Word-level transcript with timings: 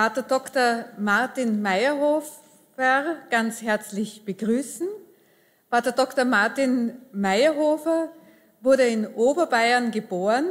Pater 0.00 0.22
Dr. 0.22 0.86
Martin 0.96 1.60
Meyerhofer 1.60 3.16
ganz 3.28 3.60
herzlich 3.60 4.24
begrüßen. 4.24 4.88
Pater 5.68 5.92
Dr. 5.92 6.24
Martin 6.24 6.96
Meyerhofer 7.12 8.08
wurde 8.62 8.86
in 8.86 9.06
Oberbayern 9.06 9.90
geboren 9.90 10.46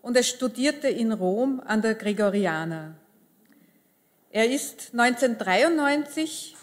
und 0.00 0.16
er 0.16 0.22
studierte 0.22 0.86
in 0.86 1.10
Rom 1.10 1.60
an 1.66 1.82
der 1.82 1.96
Gregorianer. 1.96 2.94
Er 4.30 4.48
ist 4.48 4.90
1993 4.92 6.54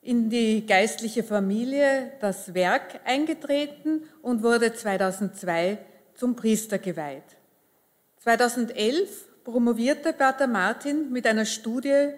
in 0.00 0.30
die 0.30 0.64
geistliche 0.64 1.24
Familie 1.24 2.12
das 2.20 2.54
Werk 2.54 3.00
eingetreten 3.04 4.04
und 4.22 4.44
wurde 4.44 4.74
2002 4.74 5.78
zum 6.14 6.36
Priester 6.36 6.78
geweiht. 6.78 7.36
2011 8.20 9.33
promovierte 9.44 10.14
Pater 10.14 10.46
Martin 10.46 11.12
mit 11.12 11.26
einer 11.26 11.44
Studie 11.44 12.08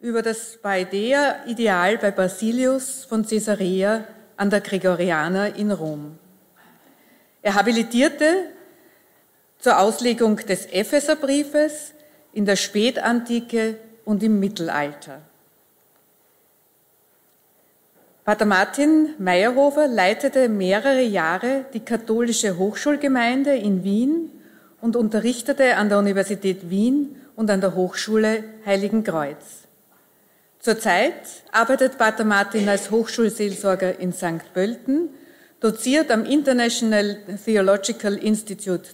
über 0.00 0.22
das 0.22 0.56
Baidea-Ideal 0.62 1.98
bei 1.98 2.12
Basilius 2.12 3.04
von 3.04 3.26
Caesarea 3.26 4.04
an 4.36 4.50
der 4.50 4.60
Gregorianer 4.60 5.56
in 5.56 5.72
Rom. 5.72 6.16
Er 7.42 7.54
habilitierte 7.54 8.50
zur 9.58 9.80
Auslegung 9.80 10.36
des 10.36 10.66
Epheserbriefes 10.66 11.92
in 12.32 12.44
der 12.44 12.56
Spätantike 12.56 13.78
und 14.04 14.22
im 14.22 14.38
Mittelalter. 14.38 15.22
Pater 18.24 18.44
Martin 18.44 19.14
Meyerhofer 19.18 19.88
leitete 19.88 20.48
mehrere 20.48 21.02
Jahre 21.02 21.64
die 21.72 21.80
katholische 21.80 22.58
Hochschulgemeinde 22.58 23.56
in 23.56 23.82
Wien 23.82 24.30
und 24.80 24.96
unterrichtete 24.96 25.76
an 25.76 25.88
der 25.88 25.98
Universität 25.98 26.70
Wien 26.70 27.16
und 27.34 27.50
an 27.50 27.60
der 27.60 27.74
Hochschule 27.74 28.44
Heiligen 28.64 29.04
Kreuz. 29.04 29.66
Zurzeit 30.58 31.44
arbeitet 31.52 31.96
Pater 31.96 32.24
Martin 32.24 32.68
als 32.68 32.90
Hochschulseelsorger 32.90 34.00
in 34.00 34.12
St. 34.12 34.52
Pölten, 34.52 35.10
doziert 35.60 36.10
am 36.10 36.24
International 36.24 37.18
Theological 37.44 38.14
Institute 38.14 38.88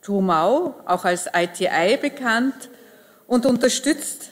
Trumau, 0.00 0.74
auch 0.86 1.04
als 1.04 1.26
ITI 1.32 1.96
bekannt, 2.00 2.70
und 3.26 3.46
unterstützt 3.46 4.30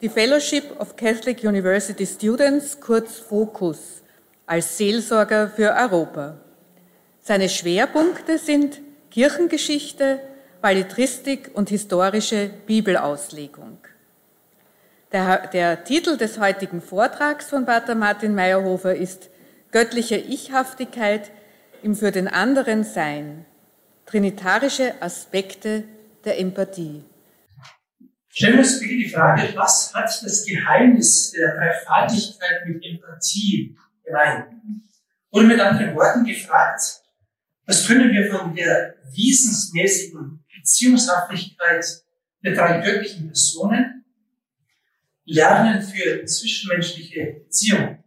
die 0.00 0.08
Fellowship 0.08 0.78
of 0.80 0.96
Catholic 0.96 1.42
University 1.42 2.06
Students, 2.06 2.80
kurz 2.80 3.18
FOCUS, 3.18 4.02
als 4.46 4.76
Seelsorger 4.76 5.48
für 5.48 5.74
Europa. 5.74 6.36
Seine 7.20 7.48
Schwerpunkte 7.48 8.38
sind 8.38 8.80
Kirchengeschichte, 9.10 10.20
Ballitristik 10.60 11.50
und 11.54 11.68
historische 11.68 12.50
Bibelauslegung. 12.66 13.78
Der, 15.12 15.46
der, 15.46 15.84
Titel 15.84 16.16
des 16.16 16.38
heutigen 16.38 16.82
Vortrags 16.82 17.48
von 17.48 17.64
Pater 17.64 17.94
Martin 17.94 18.34
Meyerhofer 18.34 18.94
ist 18.94 19.30
Göttliche 19.70 20.16
Ichhaftigkeit 20.16 21.30
im 21.82 21.94
für 21.94 22.10
den 22.10 22.28
anderen 22.28 22.84
Sein, 22.84 23.44
trinitarische 24.06 25.00
Aspekte 25.00 25.84
der 26.24 26.38
Empathie. 26.38 27.04
Stellen 28.28 28.54
wir 28.54 28.60
uns 28.60 28.80
bitte 28.80 28.96
die 28.96 29.08
Frage, 29.08 29.42
was 29.54 29.92
hat 29.94 30.06
das 30.06 30.44
Geheimnis 30.44 31.32
der 31.32 31.54
Dreifaltigkeit 31.56 32.66
mit 32.66 32.84
Empathie 32.84 33.76
gemein? 34.04 34.82
Oder 35.30 35.44
mit 35.44 35.60
anderen 35.60 35.94
Worten 35.94 36.24
gefragt, 36.24 37.02
was 37.68 37.86
können 37.86 38.10
wir 38.10 38.30
von 38.30 38.54
der 38.54 38.96
wesensmäßigen 39.14 40.42
Beziehungshaftigkeit 40.56 41.84
der 42.42 42.54
drei 42.54 42.80
göttlichen 42.80 43.26
Personen 43.26 44.06
lernen 45.26 45.82
für 45.82 46.24
zwischenmenschliche 46.24 47.42
Beziehungen? 47.44 48.02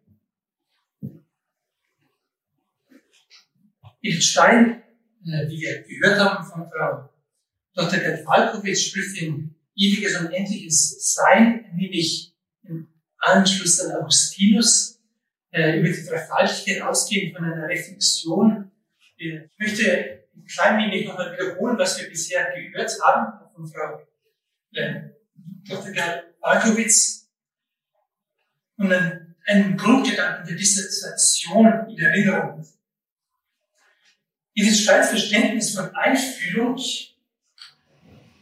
Edith 4.02 4.24
Stein, 4.24 4.82
äh, 5.28 5.48
wie 5.48 5.62
wir 5.62 5.84
gehört 5.84 6.20
haben 6.20 6.44
von 6.44 6.68
Frau 6.68 7.14
Dr. 7.76 8.00
Gerd 8.00 8.26
Falkowitz, 8.26 8.82
spricht 8.82 9.22
in 9.22 9.54
ewiges 9.76 10.20
und 10.20 10.32
endliches 10.32 11.14
Sein, 11.14 11.66
nämlich 11.76 12.34
im 12.64 12.88
Anschluss 13.20 13.80
an 13.80 14.02
Augustinus, 14.02 15.00
äh, 15.52 15.80
über 15.80 15.90
die 15.90 16.04
Dreifaltigkeit 16.04 16.82
ausgehend 16.82 17.38
von 17.38 17.46
einer 17.46 17.68
Reflexion. 17.68 18.71
Ich 19.24 19.60
möchte 19.60 20.24
ein 20.36 20.46
klein 20.46 20.78
wenig 20.80 21.06
nochmal 21.06 21.32
wiederholen, 21.34 21.78
was 21.78 22.02
wir 22.02 22.10
bisher 22.10 22.52
gehört 22.56 22.92
haben 23.04 23.52
von 23.54 23.68
Frau 23.68 24.02
äh, 24.74 25.02
Dr. 25.70 25.92
Gerd 25.92 26.24
Falkowitz 26.40 27.30
und 28.78 28.92
einen, 28.92 29.78
Grundgedanken 29.78 30.48
der 30.48 30.56
Dissertation 30.56 31.88
in 31.90 32.00
Erinnerung. 32.00 32.66
Dieses 34.56 34.82
Streitverständnis 34.82 35.76
von 35.76 35.94
Einfühlung 35.96 36.80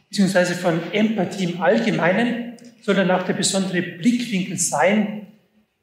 beziehungsweise 0.08 0.54
von 0.54 0.92
Empathie 0.92 1.52
im 1.52 1.60
Allgemeinen, 1.60 2.56
sondern 2.82 3.10
auch 3.10 3.24
der 3.24 3.34
besondere 3.34 3.82
Blickwinkel 3.82 4.58
sein, 4.58 5.26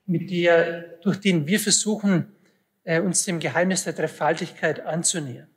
mit 0.08 0.32
der, 0.32 0.98
durch 1.02 1.20
den 1.20 1.46
wir 1.46 1.60
versuchen, 1.60 2.37
äh, 2.88 3.02
uns 3.02 3.26
dem 3.26 3.40
Geheimnis 3.40 3.84
der 3.84 3.92
Dreifaltigkeit 3.92 4.80
anzunähern. 4.80 5.50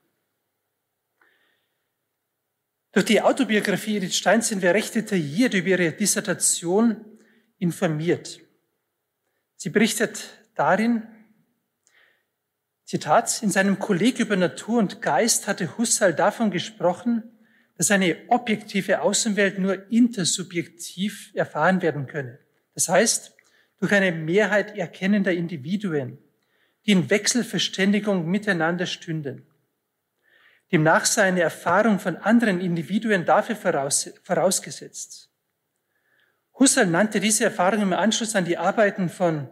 Durch 2.90 3.06
die 3.06 3.22
Autobiografie 3.22 3.98
Edith 3.98 4.16
Stein 4.16 4.42
sind 4.42 4.62
wir 4.62 4.74
recht 4.74 4.96
detailliert 4.96 5.54
über 5.54 5.68
ihre 5.68 5.92
Dissertation 5.92 7.04
informiert. 7.58 8.40
Sie 9.54 9.70
berichtet 9.70 10.28
darin, 10.56 11.06
Zitat, 12.84 13.44
in 13.44 13.50
seinem 13.50 13.78
Kolleg 13.78 14.18
über 14.18 14.34
Natur 14.34 14.80
und 14.80 15.00
Geist 15.00 15.46
hatte 15.46 15.78
Husserl 15.78 16.12
davon 16.12 16.50
gesprochen, 16.50 17.22
dass 17.76 17.92
eine 17.92 18.16
objektive 18.26 19.02
Außenwelt 19.02 19.60
nur 19.60 19.88
intersubjektiv 19.92 21.30
erfahren 21.34 21.80
werden 21.80 22.08
könne. 22.08 22.40
Das 22.74 22.88
heißt, 22.88 23.36
durch 23.78 23.92
eine 23.92 24.10
Mehrheit 24.10 24.76
erkennender 24.76 25.32
Individuen, 25.32 26.18
die 26.86 26.92
in 26.92 27.10
Wechselverständigung 27.10 28.26
miteinander 28.26 28.86
stünden. 28.86 29.46
Demnach 30.72 31.04
sei 31.04 31.24
eine 31.24 31.40
Erfahrung 31.40 31.98
von 31.98 32.16
anderen 32.16 32.60
Individuen 32.60 33.24
dafür 33.24 33.56
voraus, 33.56 34.10
vorausgesetzt. 34.22 35.30
Husserl 36.58 36.86
nannte 36.86 37.20
diese 37.20 37.44
Erfahrung 37.44 37.82
im 37.82 37.92
Anschluss 37.92 38.36
an 38.36 38.44
die 38.44 38.58
Arbeiten 38.58 39.08
von 39.08 39.48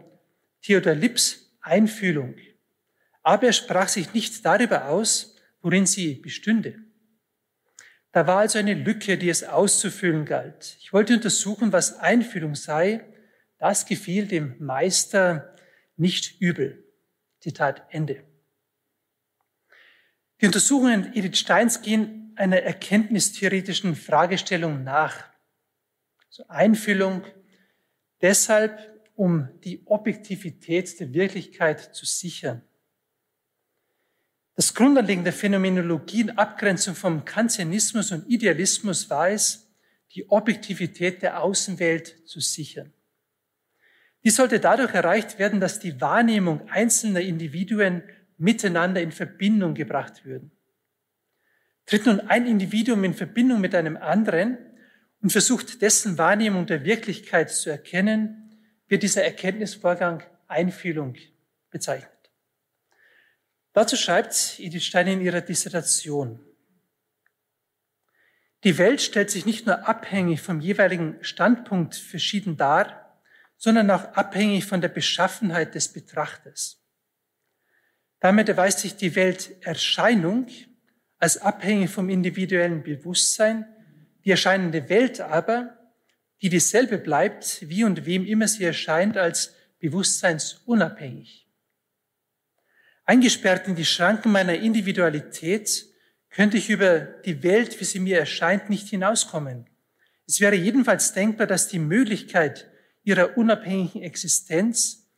Theodor 0.62 0.94
Lips 0.94 1.56
Einfühlung. 1.60 2.36
Aber 3.22 3.46
er 3.46 3.52
sprach 3.52 3.88
sich 3.88 4.14
nicht 4.14 4.44
darüber 4.44 4.86
aus, 4.86 5.36
worin 5.60 5.86
sie 5.86 6.14
bestünde. 6.14 6.76
Da 8.12 8.26
war 8.26 8.38
also 8.38 8.58
eine 8.58 8.74
Lücke, 8.74 9.18
die 9.18 9.28
es 9.28 9.44
auszufüllen 9.44 10.24
galt. 10.24 10.76
Ich 10.80 10.92
wollte 10.92 11.14
untersuchen, 11.14 11.72
was 11.72 11.98
Einfühlung 11.98 12.54
sei. 12.54 13.04
Das 13.58 13.86
gefiel 13.86 14.26
dem 14.26 14.54
Meister 14.58 15.54
nicht 15.96 16.40
übel. 16.40 16.84
Zitat 17.41 17.87
Ende. 17.91 18.25
Die 20.41 20.47
Untersuchungen 20.47 21.12
Edith 21.15 21.38
Steins 21.38 21.82
gehen 21.82 22.32
einer 22.37 22.59
erkenntnistheoretischen 22.62 23.97
Fragestellung 23.97 24.84
nach. 24.84 25.25
Also 26.28 26.44
Einfühlung 26.49 27.25
deshalb, 28.21 28.78
um 29.16 29.49
die 29.65 29.84
Objektivität 29.87 31.00
der 31.00 31.12
Wirklichkeit 31.12 31.94
zu 31.94 32.06
sichern. 32.06 32.62
Das 34.55 34.75
Grundanliegen 34.75 35.25
der 35.25 35.32
Phänomenologie 35.32 36.23
in 36.23 36.31
Abgrenzung 36.31 36.94
vom 36.94 37.25
Kantianismus 37.25 38.12
und 38.12 38.29
Idealismus 38.29 39.08
war 39.11 39.31
es, 39.31 39.69
die 40.12 40.29
Objektivität 40.31 41.23
der 41.23 41.43
Außenwelt 41.43 42.29
zu 42.29 42.41
sichern. 42.41 42.93
Dies 44.28 44.36
sollte 44.36 44.60
dadurch 44.60 44.92
erreicht 44.92 45.38
werden, 45.38 45.58
dass 45.58 45.80
die 45.80 46.02
Wahrnehmung 46.02 46.69
einzelner 46.69 47.22
Individuen 47.22 48.02
miteinander 48.36 49.00
in 49.00 49.10
Verbindung 49.10 49.72
gebracht 49.72 50.26
würden. 50.26 50.52
Tritt 51.86 52.04
nun 52.04 52.20
ein 52.20 52.46
Individuum 52.46 53.04
in 53.04 53.14
Verbindung 53.14 53.58
mit 53.62 53.75
einem 53.75 53.96
anderen 53.96 54.58
und 55.22 55.32
versucht 55.32 55.80
dessen 55.80 56.19
Wahrnehmung 56.19 56.66
der 56.66 56.84
Wirklichkeit 56.84 57.50
zu 57.50 57.70
erkennen, 57.70 58.54
wird 58.86 59.02
dieser 59.02 59.25
Erkenntnisvorgang 59.25 60.22
Einfühlung 60.46 61.16
bezeichnet. 61.70 62.31
Dazu 63.72 63.96
schreibt 63.96 64.60
Edith 64.60 64.84
Stein 64.84 65.06
in 65.06 65.22
ihrer 65.22 65.40
Dissertation. 65.40 66.38
Die 68.62 68.76
Welt 68.76 69.00
stellt 69.00 69.31
sich 69.31 69.46
nicht 69.46 69.64
nur 69.64 69.88
abhängig 69.88 70.42
vom 70.42 70.60
jeweiligen 70.60 71.16
Standpunkt 71.22 71.94
verschieden 71.94 72.58
dar, 72.58 73.07
sondern 73.58 73.90
auch 73.90 74.05
abhängig 74.14 74.64
von 74.64 74.81
der 74.81 74.88
Beschaffenheit 74.88 75.75
des 75.75 75.93
Betrachters. 75.93 76.81
Damit 78.20 78.49
erweist 78.49 78.81
sich 78.81 78.96
die 78.96 79.14
Welterscheinung 79.14 80.46
als 81.19 81.37
abhängig 81.38 81.90
vom 81.90 82.08
individuellen 82.08 82.82
Bewusstsein, 82.82 83.66
die 84.25 84.31
erscheinende 84.31 84.88
Welt 84.88 85.20
aber 85.20 85.75
die 86.40 86.49
dieselbe 86.49 86.99
bleibt, 86.99 87.69
wie 87.69 87.84
und 87.84 88.06
wem 88.06 88.25
immer 88.25 88.46
sie 88.46 88.64
erscheint, 88.64 89.16
als 89.16 89.55
bewusstseinsunabhängig. 89.81 91.49
Eingesperrt 93.05 93.66
in 93.66 93.75
die 93.75 93.84
Schranken 93.84 94.31
meiner 94.31 94.55
Individualität 94.55 95.87
könnte 96.31 96.58
ich 96.58 96.70
über 96.70 97.00
die 97.00 97.43
Welt, 97.43 97.81
wie 97.81 97.84
sie 97.84 98.00
mir 98.00 98.19
erscheint, 98.19 98.70
nicht 98.70 98.88
hinauskommen. 98.88 99.69
Es 100.26 100.40
wäre 100.40 100.55
jedenfalls 100.55 101.12
denkbar, 101.12 101.46
dass 101.46 101.69
die 101.69 101.78
Möglichkeit 101.78 102.68
ihrer 103.08 103.38
unabhängigen 103.38 104.02
Existenz, 104.02 105.08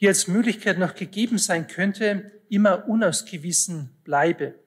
die 0.00 0.08
als 0.08 0.26
Möglichkeit 0.26 0.78
noch 0.78 0.96
gegeben 0.96 1.38
sein 1.38 1.68
könnte, 1.68 2.32
immer 2.48 2.88
unausgewiesen 2.88 3.96
bleibe. 4.02 4.58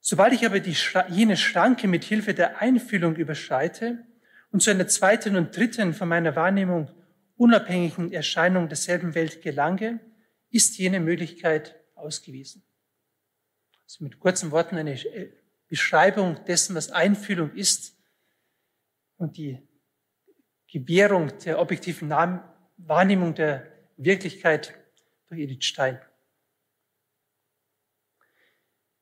Sobald 0.00 0.34
ich 0.34 0.44
aber 0.44 0.60
die, 0.60 0.76
jene 1.08 1.38
Schranke 1.38 1.88
mit 1.88 2.04
Hilfe 2.04 2.34
der 2.34 2.60
Einfühlung 2.60 3.16
überschreite 3.16 4.04
und 4.50 4.62
zu 4.62 4.70
einer 4.70 4.86
zweiten 4.86 5.34
und 5.36 5.56
dritten 5.56 5.94
von 5.94 6.08
meiner 6.08 6.36
Wahrnehmung 6.36 6.90
unabhängigen 7.36 8.12
Erscheinung 8.12 8.68
derselben 8.68 9.14
Welt 9.14 9.40
gelange, 9.40 9.98
ist 10.50 10.76
jene 10.76 11.00
Möglichkeit 11.00 11.74
ausgewiesen. 11.94 12.62
Also 13.84 14.04
mit 14.04 14.20
kurzen 14.20 14.50
Worten 14.50 14.76
eine 14.76 14.92
äh, 14.92 15.32
Beschreibung 15.68 16.44
dessen, 16.44 16.74
was 16.74 16.90
Einfühlung 16.90 17.54
ist 17.54 17.96
und 19.16 19.38
die 19.38 19.58
Gewährung 20.72 21.32
der 21.44 21.58
objektiven 21.58 22.10
Wahrnehmung 22.76 23.34
der 23.34 23.66
Wirklichkeit 23.96 24.74
durch 25.28 25.40
Edith 25.40 25.64
Stein. 25.64 26.00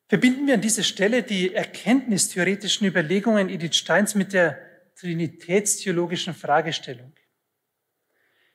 Verbinden 0.09 0.47
wir 0.47 0.55
an 0.55 0.63
dieser 0.63 0.83
Stelle 0.83 1.23
die 1.23 1.55
erkenntnistheoretischen 1.55 2.87
Überlegungen 2.87 3.51
Edith 3.51 3.77
Steins 3.77 4.15
mit 4.15 4.33
der 4.33 4.59
trinitätstheologischen 4.97 6.33
Fragestellung. 6.35 7.13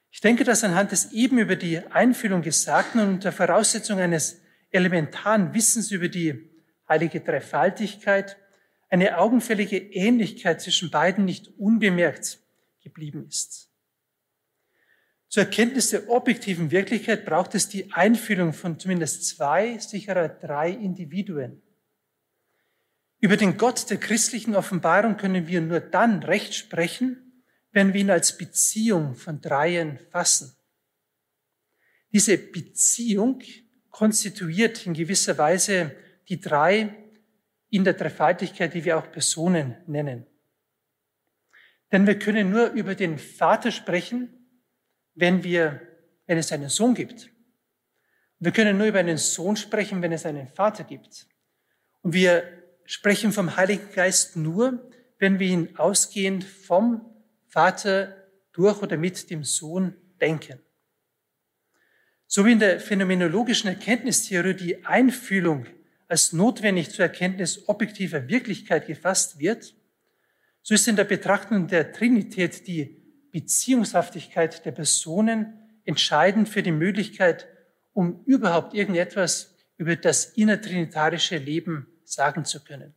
Ich 0.09 0.19
denke, 0.19 0.44
dass 0.44 0.63
anhand 0.63 0.92
des 0.92 1.12
eben 1.12 1.38
über 1.38 1.56
die 1.56 1.77
Einfühlung 1.77 2.42
Gesagten 2.42 3.00
und 3.00 3.09
unter 3.09 3.31
Voraussetzung 3.31 4.00
eines 4.00 4.42
elementaren 4.71 5.54
Wissens 5.54 5.92
über 5.92 6.09
die 6.09 6.50
heilige 6.89 7.21
Dreifaltigkeit 7.21 8.38
eine 8.89 9.18
augenfällige 9.19 9.77
Ähnlichkeit 9.77 10.62
zwischen 10.62 10.89
beiden 10.89 11.25
nicht 11.25 11.48
unbemerkt 11.59 12.43
geblieben 12.83 13.25
ist. 13.27 13.69
Zur 15.30 15.44
Erkenntnis 15.44 15.89
der 15.89 16.09
objektiven 16.09 16.69
Wirklichkeit 16.69 17.25
braucht 17.25 17.56
es 17.56 17.68
die 17.68 17.91
Einfühlung 17.91 18.53
von 18.53 18.80
zumindest 18.80 19.25
zwei, 19.25 19.80
sicherer 19.80 20.30
drei 20.30 20.69
Individuen. 20.69 21.63
Über 23.19 23.38
den 23.38 23.57
Gott 23.57 23.89
der 23.89 23.97
christlichen 23.97 24.56
Offenbarung 24.56 25.18
können 25.18 25.47
wir 25.47 25.62
nur 25.62 25.80
dann 25.80 26.21
recht 26.21 26.53
sprechen, 26.53 27.44
wenn 27.71 27.94
wir 27.94 28.01
ihn 28.01 28.12
als 28.12 28.38
Beziehung 28.38 29.15
von 29.15 29.41
Dreien 29.41 29.97
fassen. 30.12 30.56
Diese 32.12 32.38
Beziehung 32.38 33.41
konstituiert 33.89 34.85
in 34.85 34.94
gewisser 34.94 35.38
Weise 35.38 35.95
die 36.30 36.39
drei 36.39 36.95
in 37.69 37.83
der 37.83 37.94
Dreifaltigkeit, 37.94 38.74
die 38.74 38.85
wir 38.85 39.00
auch 39.00 39.12
Personen 39.12 39.77
nennen. 39.88 40.27
Denn 41.94 42.07
wir 42.07 42.18
können 42.18 42.50
nur 42.50 42.72
über 42.72 42.95
den 42.95 43.19
Vater 43.19 43.72
sprechen, 43.72 44.28
wenn 45.13 45.44
wir, 45.44 45.80
wenn 46.25 46.40
es 46.40 46.51
einen 46.51 46.69
Sohn 46.69 46.95
gibt. 46.95 47.30
Wir 48.40 48.51
können 48.51 48.80
nur 48.80 48.88
über 48.88 48.98
einen 48.98 49.19
Sohn 49.19 49.56
sprechen, 49.56 50.01
wenn 50.01 50.12
es 50.12 50.25
einen 50.25 50.48
Vater 50.48 50.86
gibt. 50.86 51.28
Und 52.01 52.13
wir 52.13 52.44
sprechen 52.86 53.31
vom 53.31 53.56
Heiligen 53.56 53.92
Geist 53.94 54.36
nur, 54.36 54.90
wenn 55.19 55.38
wir 55.38 55.48
ihn 55.48 55.78
ausgehend 55.78 56.44
vom 56.44 57.06
Vater 57.48 58.18
durch 58.54 58.81
oder 58.81 58.98
mit 58.98 59.30
dem 59.30 59.44
Sohn 59.44 59.95
denken. 60.19 60.60
So 62.25 62.44
wie 62.44 62.54
in 62.54 62.60
der 62.60 62.80
phänomenologischen 62.80 63.69
Erkenntnistheorie 63.69 64.56
die 64.56 64.84
Einfühlung 64.84 65.68
als 66.07 66.34
notwendig 66.34 66.90
zur 66.90 67.06
Erkenntnis 67.06 67.69
objektiver 67.69 68.28
Wirklichkeit 68.28 68.88
gefasst 68.88 69.38
wird, 69.38 69.75
so 70.63 70.74
ist 70.74 70.88
in 70.88 70.95
der 70.95 71.04
Betrachtung 71.04 71.68
der 71.68 71.92
Trinität 71.92 72.65
die 72.68 73.04
Beziehungshaftigkeit 73.31 74.65
der 74.65 74.71
Personen 74.71 75.60
entscheidend 75.83 76.48
für 76.48 76.63
die 76.63 76.71
Möglichkeit, 76.71 77.48
um 77.92 78.24
überhaupt 78.25 78.74
irgendetwas 78.74 79.56
über 79.77 79.95
das 79.98 80.25
innertrinitarische 80.25 81.38
Leben 81.38 81.88
sagen 82.06 82.45
zu 82.45 82.63
können. 82.63 82.95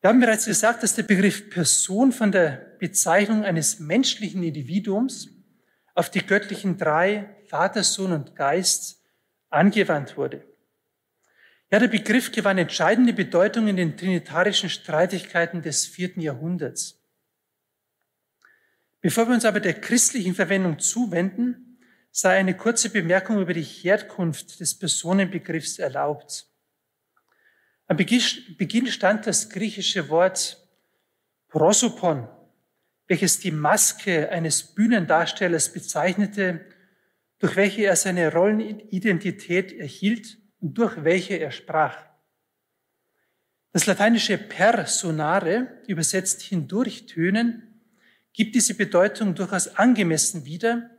Wir 0.00 0.10
haben 0.10 0.20
bereits 0.20 0.46
gesagt, 0.46 0.82
dass 0.82 0.94
der 0.94 1.04
Begriff 1.04 1.50
Person 1.50 2.12
von 2.12 2.32
der 2.32 2.76
Bezeichnung 2.78 3.44
eines 3.44 3.78
menschlichen 3.78 4.42
Individuums 4.42 5.28
auf 5.94 6.10
die 6.10 6.24
göttlichen 6.24 6.76
drei, 6.76 7.36
Vater, 7.48 7.82
Sohn 7.82 8.12
und 8.12 8.34
Geist, 8.36 9.00
angewandt 9.48 10.16
wurde. 10.16 10.51
Ja, 11.72 11.78
der 11.78 11.88
Begriff 11.88 12.30
gewann 12.32 12.58
entscheidende 12.58 13.14
Bedeutung 13.14 13.66
in 13.66 13.76
den 13.76 13.96
trinitarischen 13.96 14.68
Streitigkeiten 14.68 15.62
des 15.62 15.86
vierten 15.86 16.20
Jahrhunderts. 16.20 17.02
Bevor 19.00 19.26
wir 19.26 19.34
uns 19.34 19.46
aber 19.46 19.58
der 19.58 19.80
christlichen 19.80 20.34
Verwendung 20.34 20.78
zuwenden, 20.78 21.78
sei 22.10 22.36
eine 22.36 22.54
kurze 22.54 22.90
Bemerkung 22.90 23.40
über 23.40 23.54
die 23.54 23.62
Herkunft 23.62 24.60
des 24.60 24.78
Personenbegriffs 24.78 25.78
erlaubt. 25.78 26.46
Am 27.86 27.96
Beginn 27.96 28.86
stand 28.88 29.26
das 29.26 29.48
griechische 29.48 30.10
Wort 30.10 30.62
prosopon, 31.48 32.28
welches 33.06 33.40
die 33.40 33.50
Maske 33.50 34.28
eines 34.28 34.62
Bühnendarstellers 34.62 35.72
bezeichnete, 35.72 36.66
durch 37.38 37.56
welche 37.56 37.84
er 37.84 37.96
seine 37.96 38.30
Rollenidentität 38.30 39.72
erhielt 39.72 40.41
durch 40.62 41.04
welche 41.04 41.34
er 41.34 41.50
sprach. 41.50 41.96
Das 43.72 43.86
lateinische 43.86 44.38
personare, 44.38 45.68
übersetzt 45.86 46.42
hindurchtönen, 46.42 47.80
gibt 48.32 48.54
diese 48.54 48.74
Bedeutung 48.74 49.34
durchaus 49.34 49.76
angemessen 49.76 50.44
wieder 50.44 50.90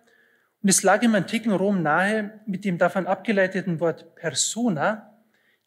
und 0.61 0.69
es 0.69 0.83
lag 0.83 1.01
im 1.01 1.15
antiken 1.15 1.51
Rom 1.51 1.81
nahe, 1.81 2.41
mit 2.45 2.65
dem 2.65 2.77
davon 2.77 3.07
abgeleiteten 3.07 3.79
Wort 3.79 4.15
persona 4.15 5.13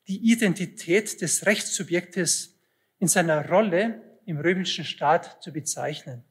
die 0.09 0.32
Identität 0.32 1.20
des 1.20 1.47
Rechtssubjektes 1.47 2.54
in 2.99 3.09
seiner 3.09 3.49
Rolle 3.49 4.00
im 4.25 4.38
römischen 4.38 4.85
Staat 4.85 5.42
zu 5.42 5.52
bezeichnen. 5.52 6.25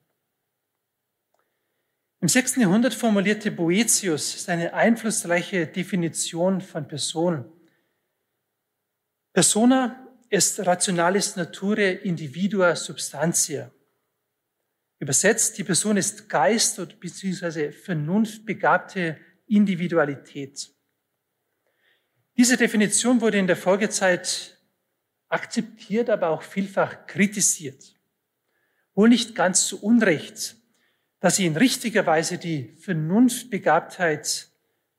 Im 2.21 2.27
sechsten 2.27 2.61
Jahrhundert 2.61 2.93
formulierte 2.93 3.51
Boetius 3.51 4.43
seine 4.43 4.73
einflussreiche 4.73 5.67
Definition 5.67 6.59
von 6.59 6.87
Person. 6.87 7.45
Persona 9.35 10.01
est 10.29 10.61
rationalis 10.65 11.35
nature 11.35 11.99
individua 12.05 12.73
substantia. 12.73 13.69
Übersetzt, 14.97 15.57
die 15.57 15.65
Person 15.65 15.97
ist 15.97 16.29
Geist 16.29 16.79
oder 16.79 16.95
beziehungsweise 16.95 17.73
vernunftbegabte 17.73 19.17
Individualität. 19.47 20.71
Diese 22.37 22.55
Definition 22.55 23.19
wurde 23.19 23.37
in 23.37 23.47
der 23.47 23.57
Folgezeit 23.57 24.57
akzeptiert, 25.27 26.09
aber 26.09 26.29
auch 26.29 26.41
vielfach 26.41 27.05
kritisiert. 27.05 27.93
Wohl 28.93 29.09
nicht 29.09 29.35
ganz 29.35 29.67
zu 29.67 29.83
Unrecht, 29.83 30.55
dass 31.19 31.35
sie 31.35 31.45
in 31.45 31.57
richtiger 31.57 32.05
Weise 32.05 32.37
die 32.37 32.69
Vernunftbegabtheit 32.77 34.49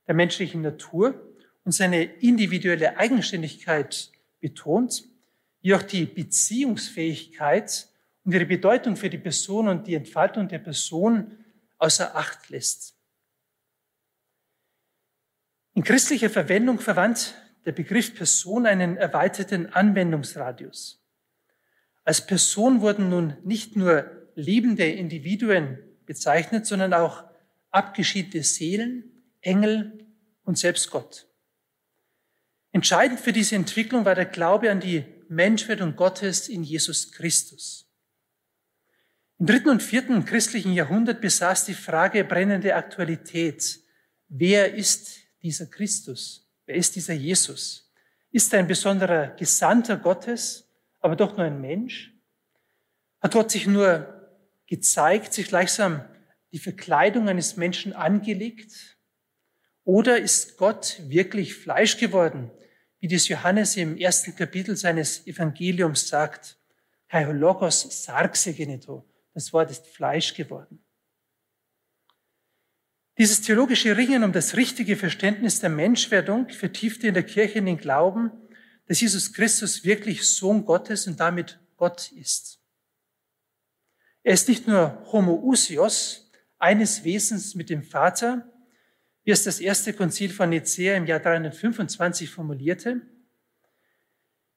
der 0.05 0.13
menschlichen 0.13 0.61
Natur 0.61 1.33
und 1.63 1.71
seine 1.71 2.03
individuelle 2.03 2.97
Eigenständigkeit 2.97 4.11
betont, 4.39 5.03
auch 5.73 5.83
die 5.83 6.05
Beziehungsfähigkeit 6.05 7.87
und 8.23 8.33
ihre 8.33 8.45
Bedeutung 8.45 8.95
für 8.95 9.09
die 9.09 9.17
Person 9.17 9.67
und 9.67 9.87
die 9.87 9.95
Entfaltung 9.95 10.47
der 10.47 10.59
Person 10.59 11.37
außer 11.77 12.15
Acht 12.15 12.49
lässt. 12.49 12.95
In 15.73 15.83
christlicher 15.83 16.29
Verwendung 16.29 16.79
verwandt 16.79 17.35
der 17.65 17.71
Begriff 17.71 18.15
Person 18.15 18.65
einen 18.65 18.97
erweiterten 18.97 19.67
Anwendungsradius. 19.67 21.03
Als 22.03 22.25
Person 22.25 22.81
wurden 22.81 23.09
nun 23.09 23.35
nicht 23.43 23.75
nur 23.75 24.09
lebende 24.35 24.85
Individuen 24.85 25.77
bezeichnet, 26.05 26.65
sondern 26.65 26.93
auch 26.93 27.25
abgeschiedene 27.71 28.43
Seelen, 28.43 29.11
Engel 29.41 30.05
und 30.43 30.57
selbst 30.57 30.89
Gott. 30.89 31.27
Entscheidend 32.77 33.19
für 33.19 33.33
diese 33.33 33.55
Entwicklung 33.55 34.05
war 34.05 34.13
der 34.13 34.27
Glaube 34.27 34.69
an 34.69 34.79
die 34.79 35.03
Menschwerdung 35.29 35.95
Gottes 35.95 36.47
in 36.47 36.61
Jesus 36.61 37.11
Christus. 37.11 37.91
Im 39.39 39.47
dritten 39.47 39.69
und 39.69 39.81
vierten 39.81 40.23
christlichen 40.25 40.73
Jahrhundert 40.73 41.19
besaß 41.19 41.65
die 41.65 41.73
Frage 41.73 42.23
brennende 42.23 42.75
Aktualität. 42.75 43.79
Wer 44.27 44.75
ist 44.75 45.17
dieser 45.41 45.65
Christus? 45.65 46.47
Wer 46.67 46.75
ist 46.75 46.95
dieser 46.95 47.15
Jesus? 47.15 47.91
Ist 48.29 48.53
er 48.53 48.59
ein 48.59 48.67
besonderer 48.67 49.29
Gesandter 49.29 49.97
Gottes 49.97 50.69
aber 50.99 51.15
doch 51.15 51.35
nur 51.35 51.47
ein 51.47 51.59
Mensch? 51.59 52.13
Hat 53.21 53.33
Gott 53.33 53.49
sich 53.49 53.65
nur 53.65 54.37
gezeigt, 54.67 55.33
sich 55.33 55.47
gleichsam 55.47 56.07
die 56.51 56.59
Verkleidung 56.59 57.27
eines 57.27 57.57
Menschen 57.57 57.93
angelegt? 57.93 58.99
Oder 59.83 60.19
ist 60.19 60.57
Gott 60.57 61.01
wirklich 61.07 61.55
Fleisch 61.55 61.97
geworden, 61.97 62.51
wie 62.99 63.07
das 63.07 63.27
Johannes 63.27 63.77
im 63.77 63.97
ersten 63.97 64.35
Kapitel 64.35 64.75
seines 64.75 65.25
Evangeliums 65.27 66.07
sagt? 66.07 66.57
Logos 67.11 68.03
sarxe 68.03 68.53
genito. 68.53 69.05
Das 69.33 69.53
Wort 69.53 69.71
ist 69.71 69.87
Fleisch 69.87 70.33
geworden. 70.33 70.83
Dieses 73.17 73.41
theologische 73.41 73.97
Ringen 73.97 74.23
um 74.23 74.31
das 74.31 74.55
richtige 74.55 74.95
Verständnis 74.95 75.59
der 75.59 75.69
Menschwerdung 75.69 76.49
vertiefte 76.49 77.07
in 77.07 77.13
der 77.13 77.23
Kirche 77.23 77.59
in 77.59 77.65
den 77.65 77.77
Glauben, 77.77 78.31
dass 78.87 79.01
Jesus 79.01 79.33
Christus 79.33 79.83
wirklich 79.83 80.29
Sohn 80.29 80.65
Gottes 80.65 81.07
und 81.07 81.19
damit 81.19 81.59
Gott 81.77 82.11
ist. 82.11 82.59
Er 84.23 84.33
ist 84.33 84.47
nicht 84.49 84.67
nur 84.67 85.03
homoousios, 85.11 86.31
eines 86.59 87.03
Wesens 87.03 87.55
mit 87.55 87.69
dem 87.69 87.83
Vater, 87.83 88.51
wie 89.27 89.31
es 89.31 89.43
das 89.43 89.59
erste 89.59 89.91
Konzil 89.91 90.29
von 90.29 90.51
Nicea 90.51 90.95
im 90.95 91.05
Jahr 91.05 91.19
325 91.19 92.29
formulierte. 92.29 93.01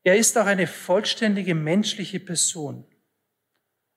Er 0.04 0.16
ist 0.16 0.38
auch 0.38 0.46
eine 0.46 0.68
vollständige 0.68 1.56
menschliche 1.56 2.20
Person. 2.20 2.86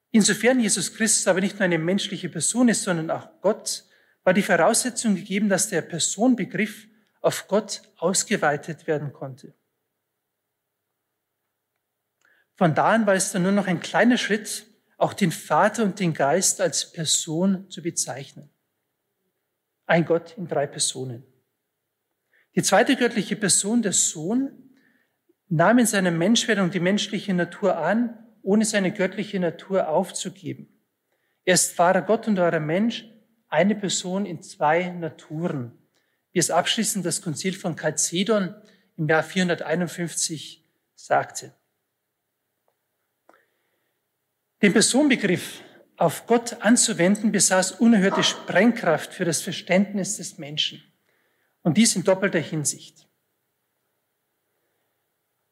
Insofern 0.10 0.60
Jesus 0.60 0.96
Christus 0.96 1.28
aber 1.28 1.42
nicht 1.42 1.60
nur 1.60 1.66
eine 1.66 1.78
menschliche 1.78 2.28
Person 2.28 2.70
ist, 2.70 2.82
sondern 2.82 3.12
auch 3.12 3.40
Gott, 3.42 3.86
war 4.24 4.34
die 4.34 4.42
Voraussetzung 4.42 5.14
gegeben, 5.14 5.48
dass 5.48 5.70
der 5.70 5.84
Personbegriff 5.84 6.88
auf 7.22 7.48
Gott 7.48 7.84
ausgeweitet 7.98 8.88
werden 8.88 9.14
konnte. 9.14 9.54
Von 12.56 12.74
da 12.74 12.94
an 12.94 13.06
war 13.06 13.14
es 13.14 13.32
dann 13.32 13.44
nur 13.44 13.52
noch 13.52 13.68
ein 13.68 13.80
kleiner 13.80 14.18
Schritt, 14.18 14.66
auch 14.98 15.14
den 15.14 15.32
Vater 15.32 15.84
und 15.84 16.00
den 16.00 16.16
Geist 16.16 16.62
als 16.62 16.92
Person 16.92 17.70
zu 17.70 17.84
bezeichnen. 17.84 18.50
Ein 19.86 20.06
Gott 20.06 20.38
in 20.38 20.48
drei 20.48 20.68
Personen. 20.68 21.24
Die 22.56 22.64
zweite 22.64 22.96
göttliche 22.96 23.36
Person, 23.36 23.82
der 23.82 23.94
Sohn, 23.94 24.52
nahm 25.50 25.80
in 25.80 25.86
seiner 25.86 26.12
Menschwerdung 26.12 26.72
die 26.72 26.80
menschliche 26.80 27.34
Natur 27.34 27.78
an, 27.78 28.18
ohne 28.42 28.66
seine 28.66 28.92
göttliche 28.92 29.40
Natur 29.40 29.88
aufzugeben. 29.88 30.68
Er 31.46 31.56
ist 31.56 31.78
wahrer 31.78 32.02
Gott 32.02 32.28
und 32.28 32.38
wahrer 32.38 32.60
Mensch, 32.60 33.06
eine 33.50 33.76
Person 33.76 34.26
in 34.26 34.42
zwei 34.42 34.90
Naturen, 34.90 35.78
wie 36.32 36.40
es 36.40 36.50
abschließend 36.50 37.06
das 37.06 37.22
Konzil 37.22 37.54
von 37.54 37.76
Chalcedon 37.76 38.56
im 38.98 39.08
Jahr 39.08 39.24
451 39.24 40.66
sagte. 40.96 41.54
Den 44.62 44.74
Personenbegriff 44.74 45.62
auf 45.98 46.26
Gott 46.28 46.62
anzuwenden, 46.62 47.32
besaß 47.32 47.74
unerhörte 47.74 48.24
Sprengkraft 48.24 49.14
für 49.14 49.26
das 49.26 49.42
Verständnis 49.42 50.18
des 50.18 50.38
Menschen. 50.38 50.84
Und 51.62 51.78
dies 51.78 51.96
in 51.96 52.04
doppelter 52.04 52.40
Hinsicht. 52.40 53.08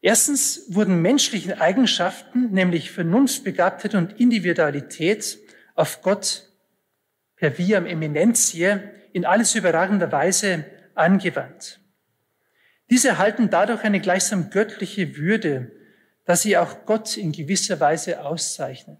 Erstens 0.00 0.64
wurden 0.68 1.00
menschliche 1.00 1.60
Eigenschaften, 1.60 2.50
nämlich 2.50 2.90
Vernunftbegabtheit 2.90 3.94
und 3.94 4.18
Individualität, 4.18 5.38
auf 5.74 6.02
Gott 6.02 6.48
per 7.36 7.56
Viam 7.56 7.86
Eminentiae 7.86 8.90
in 9.12 9.24
alles 9.24 9.54
überragender 9.54 10.10
Weise 10.12 10.64
angewandt. 10.94 11.80
Diese 12.90 13.08
erhalten 13.08 13.48
dadurch 13.48 13.84
eine 13.84 14.00
gleichsam 14.00 14.50
göttliche 14.50 15.16
Würde, 15.16 15.72
dass 16.24 16.42
sie 16.42 16.56
auch 16.56 16.84
Gott 16.84 17.16
in 17.16 17.32
gewisser 17.32 17.80
Weise 17.80 18.24
auszeichnen. 18.24 18.98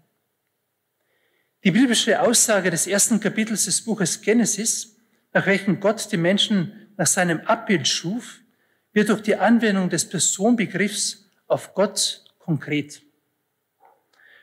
Die 1.63 1.71
biblische 1.71 2.21
Aussage 2.21 2.69
des 2.69 2.87
ersten 2.87 3.21
Kapitels 3.21 3.63
des 3.65 3.81
Buches 3.85 4.21
Genesis, 4.21 4.97
nach 5.31 5.45
welchem 5.45 5.79
Gott 5.79 6.11
die 6.11 6.17
Menschen 6.17 6.89
nach 6.97 7.07
seinem 7.07 7.39
Abbild 7.41 7.87
schuf, 7.87 8.41
wird 8.91 9.07
durch 9.07 9.21
die 9.21 9.37
Anwendung 9.37 9.89
des 9.89 10.09
Personbegriffs 10.09 11.25
auf 11.47 11.73
Gott 11.73 12.25
konkret. 12.37 13.01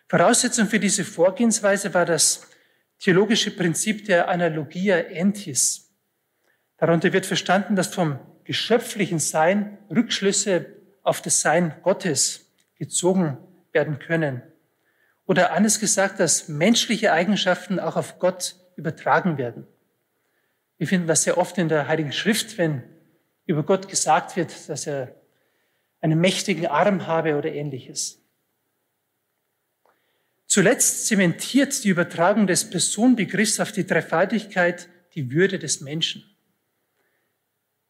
Voraussetzung 0.09 0.67
für 0.67 0.81
diese 0.81 1.05
Vorgehensweise 1.05 1.93
war 1.93 2.07
das 2.07 2.49
theologische 2.99 3.51
Prinzip 3.51 4.07
der 4.07 4.29
Analogia 4.29 4.99
entis. 4.99 5.91
Darunter 6.79 7.13
wird 7.13 7.27
verstanden, 7.27 7.77
dass 7.77 7.95
vom 7.95 8.19
geschöpflichen 8.45 9.19
Sein 9.19 9.77
Rückschlüsse 9.91 10.75
auf 11.03 11.21
das 11.21 11.43
Sein 11.43 11.75
Gottes 11.83 12.51
gezogen 12.77 13.37
werden 13.73 13.99
können. 13.99 14.43
Oder 15.31 15.53
anders 15.53 15.79
gesagt, 15.79 16.19
dass 16.19 16.49
menschliche 16.49 17.13
Eigenschaften 17.13 17.79
auch 17.79 17.95
auf 17.95 18.19
Gott 18.19 18.57
übertragen 18.75 19.39
werden. 19.39 19.65
Wir 20.77 20.89
finden 20.89 21.07
das 21.07 21.23
sehr 21.23 21.39
oft 21.39 21.57
in 21.57 21.69
der 21.69 21.87
Heiligen 21.87 22.11
Schrift, 22.11 22.59
wenn 22.59 22.83
über 23.47 23.63
Gott 23.63 23.87
gesagt 23.87 24.35
wird, 24.35 24.69
dass 24.69 24.89
er 24.89 25.15
einen 26.01 26.21
mächtigen 26.21 26.67
Arm 26.67 27.07
habe 27.07 27.37
oder 27.37 27.53
ähnliches. 27.53 28.21
Zuletzt 30.49 31.07
zementiert 31.07 31.85
die 31.85 31.91
Übertragung 31.91 32.49
des 32.49 32.69
Personenbegriffs 32.69 33.61
auf 33.61 33.71
die 33.71 33.87
Dreifaltigkeit 33.87 34.89
die 35.15 35.31
Würde 35.31 35.61
des 35.61 35.81
Menschen. 35.81 36.25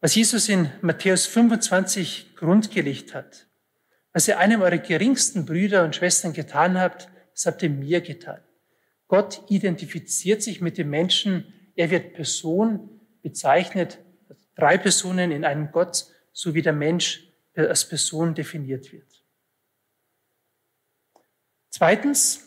Was 0.02 0.14
Jesus 0.14 0.46
in 0.50 0.70
Matthäus 0.82 1.24
25 1.24 2.36
grundgelegt 2.36 3.14
hat, 3.14 3.46
was 4.12 4.28
ihr 4.28 4.38
einem 4.38 4.60
eurer 4.60 4.76
geringsten 4.76 5.46
Brüder 5.46 5.86
und 5.86 5.96
Schwestern 5.96 6.34
getan 6.34 6.78
habt, 6.78 7.08
das 7.40 7.46
habt 7.46 7.62
ihr 7.62 7.70
mir 7.70 8.02
getan. 8.02 8.42
Gott 9.08 9.42
identifiziert 9.48 10.42
sich 10.42 10.60
mit 10.60 10.76
dem 10.76 10.90
Menschen, 10.90 11.54
er 11.74 11.90
wird 11.90 12.12
Person 12.12 13.00
bezeichnet, 13.22 13.98
drei 14.54 14.76
Personen 14.76 15.30
in 15.30 15.46
einem 15.46 15.72
Gott, 15.72 16.04
so 16.32 16.54
wie 16.54 16.60
der 16.60 16.74
Mensch 16.74 17.26
als 17.54 17.88
Person 17.88 18.34
definiert 18.34 18.92
wird. 18.92 19.24
Zweitens, 21.70 22.46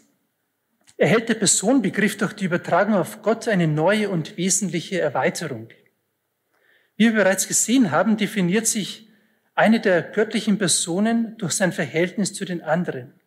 erhält 0.96 1.28
der 1.28 1.36
Personenbegriff 1.36 2.18
durch 2.18 2.34
die 2.34 2.46
Übertragung 2.46 2.94
auf 2.94 3.24
Gott 3.24 3.48
eine 3.48 3.68
neue 3.68 4.12
und 4.12 4.38
wesentliche 4.38 5.02
Erweiterung. 5.02 5.70
Wie 6.96 7.06
wir 7.06 7.14
bereits 7.14 7.48
gesehen 7.48 7.90
haben, 7.90 8.16
definiert 8.16 8.68
sich 8.68 9.10
eine 9.56 9.80
der 9.80 10.04
göttlichen 10.04 10.60
Personen 10.60 11.36
durch 11.40 11.54
sein 11.54 11.72
Verhältnis 11.72 12.34
zu 12.34 12.46
den 12.46 12.62
anderen. 12.62 13.20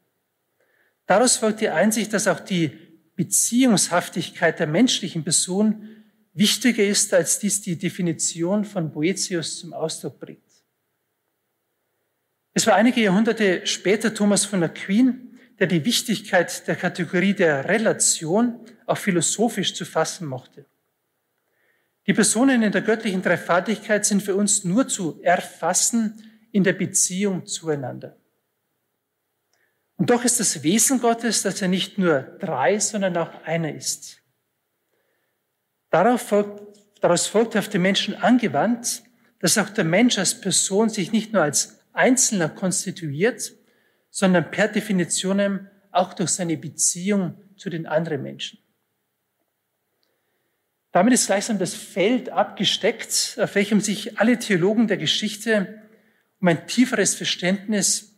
Daraus 1.07 1.37
folgt 1.37 1.61
die 1.61 1.69
Einsicht, 1.69 2.13
dass 2.13 2.27
auch 2.27 2.41
die 2.41 2.77
Beziehungshaftigkeit 3.15 4.59
der 4.59 4.67
menschlichen 4.67 5.25
Person 5.25 5.89
wichtiger 6.35 6.85
ist, 6.85 7.15
als 7.15 7.39
dies 7.39 7.63
die 7.63 7.77
Definition 7.77 8.65
von 8.65 8.91
Boetius 8.93 9.59
zum 9.61 9.73
Ausdruck 9.73 10.21
bringt. 10.21 10.43
Es 12.53 12.67
war 12.67 12.75
einige 12.75 13.01
Jahrhunderte 13.01 13.67
später 13.67 14.13
Thomas 14.13 14.45
von 14.45 14.63
Aquin, 14.63 15.39
der 15.59 15.67
die 15.67 15.85
Wichtigkeit 15.85 16.67
der 16.67 16.77
Kategorie 16.77 17.35
der 17.35 17.67
Relation 17.67 18.61
auch 18.85 18.99
philosophisch 18.99 19.75
zu 19.75 19.85
fassen 19.85 20.27
mochte. 20.27 20.67
Die 22.07 22.13
Personen 22.13 22.63
in 22.63 22.73
der 22.73 22.83
göttlichen 22.83 23.23
Dreifaltigkeit 23.23 24.05
sind 24.05 24.23
für 24.23 24.37
uns 24.37 24.65
nur 24.65 24.87
zu 24.87 25.21
erfassen 25.23 26.23
in 26.53 26.63
der 26.63 26.75
Beziehung 26.75 27.47
zueinander. 27.47 28.17
Und 29.97 30.11
doch 30.11 30.25
ist 30.25 30.41
das 30.41 30.63
Wesen 30.63 31.01
Gottes, 31.01 31.43
dass 31.43 31.63
er 31.63 31.69
nicht 31.69 31.99
nur 31.99 32.21
drei, 32.21 32.79
sondern 32.79 33.17
auch 33.17 33.43
einer 33.45 33.75
ist. 33.75 34.23
Darauf 35.91 36.21
folgt, 36.21 36.79
daraus 37.01 37.27
folgt 37.27 37.57
auf 37.57 37.69
den 37.69 37.83
Menschen 37.83 38.15
angewandt, 38.15 39.03
dass 39.41 39.59
auch 39.59 39.71
der 39.71 39.85
Mensch 39.85 40.19
als 40.19 40.41
Person 40.41 40.89
sich 40.89 41.13
nicht 41.13 41.33
nur 41.33 41.43
als 41.43 41.79
Einzelner 41.93 42.49
konstituiert, 42.49 43.53
sondern 44.11 44.51
per 44.51 44.69
Definition 44.69 45.69
auch 45.91 46.13
durch 46.13 46.31
seine 46.31 46.57
Beziehung 46.57 47.43
zu 47.57 47.71
den 47.71 47.87
anderen 47.87 48.23
Menschen. 48.23 48.59
Damit 50.93 51.13
ist 51.15 51.27
gleichsam 51.27 51.59
das 51.59 51.75
Feld 51.75 52.31
abgesteckt, 52.31 53.39
auf 53.41 53.55
welchem 53.55 53.81
sich 53.81 54.19
alle 54.19 54.39
Theologen 54.39 54.89
der 54.89 54.97
Geschichte 54.97 55.83
um 56.41 56.49
ein 56.49 56.67
tieferes 56.67 57.15
Verständnis 57.15 58.16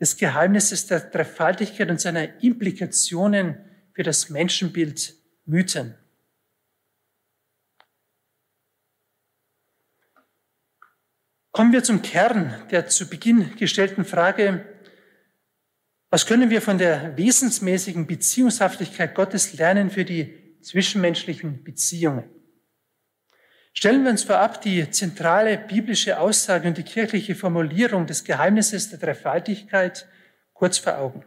des 0.00 0.16
Geheimnisses 0.16 0.86
der 0.86 1.00
Dreifaltigkeit 1.00 1.90
und 1.90 2.00
seiner 2.00 2.42
Implikationen 2.42 3.56
für 3.92 4.02
das 4.02 4.28
Menschenbild 4.28 5.14
mühten. 5.46 5.94
Kommen 11.50 11.72
wir 11.72 11.82
zum 11.82 12.02
Kern 12.02 12.66
der 12.70 12.86
zu 12.88 13.08
Beginn 13.08 13.56
gestellten 13.56 14.04
Frage, 14.04 14.66
was 16.10 16.26
können 16.26 16.50
wir 16.50 16.60
von 16.60 16.76
der 16.76 17.16
wesensmäßigen 17.16 18.06
Beziehungshaftigkeit 18.06 19.14
Gottes 19.14 19.54
lernen 19.54 19.90
für 19.90 20.04
die 20.04 20.60
zwischenmenschlichen 20.60 21.64
Beziehungen? 21.64 22.35
Stellen 23.78 24.04
wir 24.04 24.10
uns 24.10 24.24
vorab 24.24 24.62
die 24.62 24.90
zentrale 24.90 25.58
biblische 25.58 26.18
Aussage 26.18 26.66
und 26.66 26.78
die 26.78 26.82
kirchliche 26.82 27.34
Formulierung 27.34 28.06
des 28.06 28.24
Geheimnisses 28.24 28.88
der 28.88 28.98
Dreifaltigkeit 28.98 30.08
kurz 30.54 30.78
vor 30.78 30.96
Augen. 30.96 31.26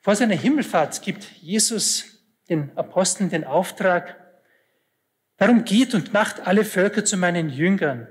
Vor 0.00 0.16
seiner 0.16 0.34
Himmelfahrt 0.34 1.00
gibt 1.02 1.30
Jesus 1.40 2.24
den 2.48 2.76
Aposteln 2.76 3.30
den 3.30 3.44
Auftrag, 3.44 4.16
darum 5.36 5.64
geht 5.64 5.94
und 5.94 6.12
macht 6.12 6.44
alle 6.44 6.64
Völker 6.64 7.04
zu 7.04 7.16
meinen 7.16 7.48
Jüngern. 7.48 8.08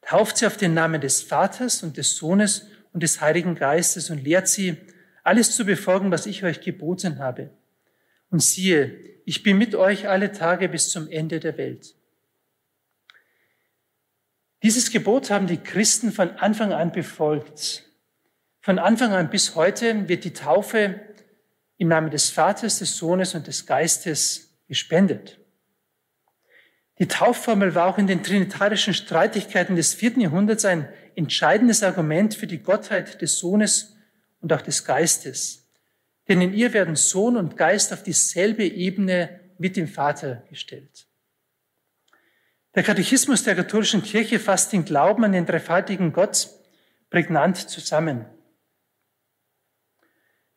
Tauft 0.00 0.38
sie 0.38 0.46
auf 0.46 0.56
den 0.56 0.72
Namen 0.72 1.02
des 1.02 1.20
Vaters 1.20 1.82
und 1.82 1.98
des 1.98 2.16
Sohnes 2.16 2.68
und 2.94 3.02
des 3.02 3.20
Heiligen 3.20 3.54
Geistes 3.54 4.08
und 4.08 4.24
lehrt 4.24 4.48
sie, 4.48 4.78
alles 5.24 5.54
zu 5.54 5.66
befolgen, 5.66 6.10
was 6.10 6.24
ich 6.24 6.42
euch 6.42 6.62
geboten 6.62 7.18
habe. 7.18 7.50
Und 8.30 8.42
siehe, 8.42 9.11
ich 9.24 9.42
bin 9.42 9.58
mit 9.58 9.74
euch 9.74 10.08
alle 10.08 10.32
Tage 10.32 10.68
bis 10.68 10.90
zum 10.90 11.08
Ende 11.08 11.40
der 11.40 11.56
Welt. 11.56 11.94
Dieses 14.62 14.90
Gebot 14.90 15.30
haben 15.30 15.46
die 15.46 15.58
Christen 15.58 16.12
von 16.12 16.30
Anfang 16.30 16.72
an 16.72 16.92
befolgt. 16.92 17.84
Von 18.60 18.78
Anfang 18.78 19.12
an 19.12 19.28
bis 19.30 19.56
heute 19.56 20.08
wird 20.08 20.24
die 20.24 20.32
Taufe 20.32 21.00
im 21.78 21.88
Namen 21.88 22.10
des 22.10 22.30
Vaters, 22.30 22.78
des 22.78 22.96
Sohnes 22.96 23.34
und 23.34 23.48
des 23.48 23.66
Geistes 23.66 24.56
gespendet. 24.68 25.40
Die 27.00 27.08
Taufformel 27.08 27.74
war 27.74 27.88
auch 27.88 27.98
in 27.98 28.06
den 28.06 28.22
trinitarischen 28.22 28.94
Streitigkeiten 28.94 29.74
des 29.74 29.94
vierten 29.94 30.20
Jahrhunderts 30.20 30.64
ein 30.64 30.88
entscheidendes 31.16 31.82
Argument 31.82 32.34
für 32.34 32.46
die 32.46 32.62
Gottheit 32.62 33.20
des 33.20 33.38
Sohnes 33.38 33.96
und 34.40 34.52
auch 34.52 34.62
des 34.62 34.84
Geistes. 34.84 35.61
Denn 36.32 36.40
in 36.40 36.54
ihr 36.54 36.72
werden 36.72 36.96
Sohn 36.96 37.36
und 37.36 37.58
Geist 37.58 37.92
auf 37.92 38.04
dieselbe 38.04 38.64
Ebene 38.64 39.38
mit 39.58 39.76
dem 39.76 39.86
Vater 39.86 40.42
gestellt. 40.48 41.06
Der 42.74 42.82
Katechismus 42.82 43.44
der 43.44 43.54
katholischen 43.54 44.02
Kirche 44.02 44.38
fasst 44.38 44.72
den 44.72 44.86
Glauben 44.86 45.24
an 45.24 45.32
den 45.32 45.44
dreifaltigen 45.44 46.10
Gott 46.10 46.48
prägnant 47.10 47.58
zusammen. 47.58 48.24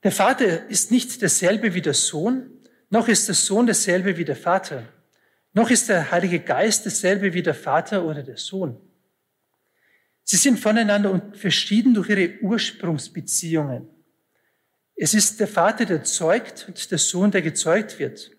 Der 0.03 0.13
Vater 0.13 0.69
ist 0.69 0.91
nicht 0.91 1.21
derselbe 1.21 1.73
wie 1.73 1.81
der 1.81 1.93
Sohn, 1.93 2.51
noch 2.89 3.09
ist 3.09 3.27
der 3.27 3.35
Sohn 3.35 3.65
derselbe 3.65 4.15
wie 4.15 4.23
der 4.23 4.37
Vater, 4.37 4.87
noch 5.51 5.69
ist 5.69 5.89
der 5.89 6.09
Heilige 6.09 6.39
Geist 6.39 6.85
derselbe 6.85 7.33
wie 7.33 7.43
der 7.43 7.53
Vater 7.53 8.05
oder 8.05 8.23
der 8.23 8.37
Sohn. 8.37 8.79
Sie 10.23 10.37
sind 10.37 10.57
voneinander 10.57 11.33
verschieden 11.33 11.93
durch 11.93 12.07
ihre 12.07 12.39
Ursprungsbeziehungen. 12.39 13.89
Es 14.95 15.13
ist 15.13 15.39
der 15.39 15.47
Vater, 15.47 15.85
der 15.85 16.03
zeugt 16.03 16.65
und 16.67 16.89
der 16.89 16.97
Sohn, 16.97 17.31
der 17.31 17.41
gezeugt 17.41 17.99
wird 17.99 18.31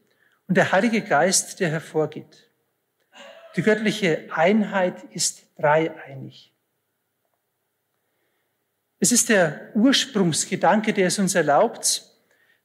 und 0.48 0.56
der 0.56 0.72
Heilige 0.72 1.02
Geist, 1.02 1.60
der 1.60 1.68
hervorgeht. 1.68 2.50
Die 3.56 3.62
göttliche 3.62 4.28
Einheit 4.30 5.04
ist 5.12 5.46
dreieinig. 5.58 6.54
Es 8.98 9.12
ist 9.12 9.28
der 9.28 9.70
Ursprungsgedanke, 9.74 10.92
der 10.94 11.08
es 11.08 11.18
uns 11.18 11.34
erlaubt, 11.34 12.02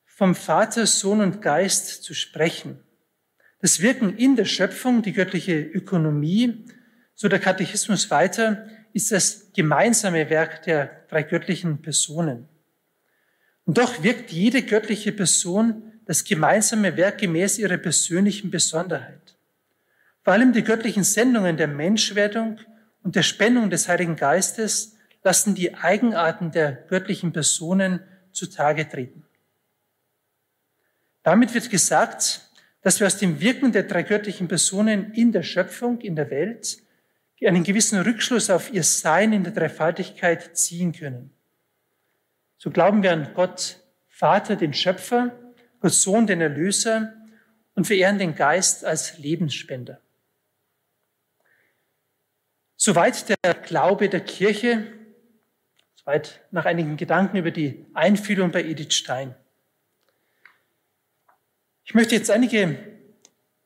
vom 0.05 0.35
Vater, 0.35 0.85
Sohn 0.85 1.19
und 1.21 1.41
Geist 1.41 2.03
zu 2.03 2.13
sprechen. 2.13 2.79
Das 3.59 3.81
Wirken 3.81 4.15
in 4.17 4.35
der 4.35 4.45
Schöpfung, 4.45 5.01
die 5.01 5.13
göttliche 5.13 5.59
Ökonomie, 5.59 6.65
so 7.15 7.27
der 7.27 7.39
Katechismus 7.39 8.09
weiter, 8.09 8.67
ist 8.93 9.11
das 9.11 9.51
gemeinsame 9.53 10.29
Werk 10.29 10.63
der 10.63 11.05
drei 11.09 11.23
göttlichen 11.23 11.81
Personen. 11.81 12.47
Und 13.71 13.77
doch 13.77 14.03
wirkt 14.03 14.33
jede 14.33 14.63
göttliche 14.63 15.13
Person 15.13 15.93
das 16.03 16.25
gemeinsame 16.25 16.97
Werk 16.97 17.19
gemäß 17.19 17.57
ihrer 17.57 17.77
persönlichen 17.77 18.51
Besonderheit. 18.51 19.37
Vor 20.25 20.33
allem 20.33 20.51
die 20.51 20.65
göttlichen 20.65 21.05
Sendungen 21.05 21.55
der 21.55 21.69
Menschwerdung 21.69 22.59
und 23.01 23.15
der 23.15 23.23
Spendung 23.23 23.69
des 23.69 23.87
Heiligen 23.87 24.17
Geistes 24.17 24.97
lassen 25.23 25.55
die 25.55 25.73
Eigenarten 25.73 26.51
der 26.51 26.73
göttlichen 26.73 27.31
Personen 27.31 28.01
zutage 28.33 28.89
treten. 28.89 29.23
Damit 31.23 31.53
wird 31.53 31.69
gesagt, 31.69 32.41
dass 32.81 32.99
wir 32.99 33.07
aus 33.07 33.19
dem 33.19 33.39
Wirken 33.39 33.71
der 33.71 33.83
drei 33.83 34.03
göttlichen 34.03 34.49
Personen 34.49 35.13
in 35.13 35.31
der 35.31 35.43
Schöpfung, 35.43 36.01
in 36.01 36.17
der 36.17 36.29
Welt, 36.29 36.79
einen 37.41 37.63
gewissen 37.63 38.01
Rückschluss 38.01 38.49
auf 38.49 38.73
ihr 38.73 38.83
Sein 38.83 39.31
in 39.31 39.45
der 39.45 39.53
Dreifaltigkeit 39.53 40.57
ziehen 40.57 40.91
können. 40.91 41.31
So 42.63 42.69
glauben 42.69 43.01
wir 43.01 43.11
an 43.11 43.33
Gott 43.33 43.79
Vater, 44.07 44.55
den 44.55 44.75
Schöpfer, 44.75 45.35
Gott 45.79 45.93
Sohn, 45.93 46.27
den 46.27 46.41
Erlöser 46.41 47.11
und 47.73 47.87
verehren 47.87 48.19
den 48.19 48.35
Geist 48.35 48.85
als 48.85 49.17
Lebensspender. 49.17 49.99
Soweit 52.75 53.29
der 53.29 53.55
Glaube 53.65 54.09
der 54.09 54.19
Kirche, 54.19 54.93
soweit 55.95 56.45
nach 56.51 56.65
einigen 56.65 56.97
Gedanken 56.97 57.37
über 57.37 57.49
die 57.49 57.83
Einfühlung 57.95 58.51
bei 58.51 58.63
Edith 58.63 58.93
Stein. 58.93 59.33
Ich 61.83 61.95
möchte 61.95 62.13
jetzt 62.13 62.29
einige 62.29 62.77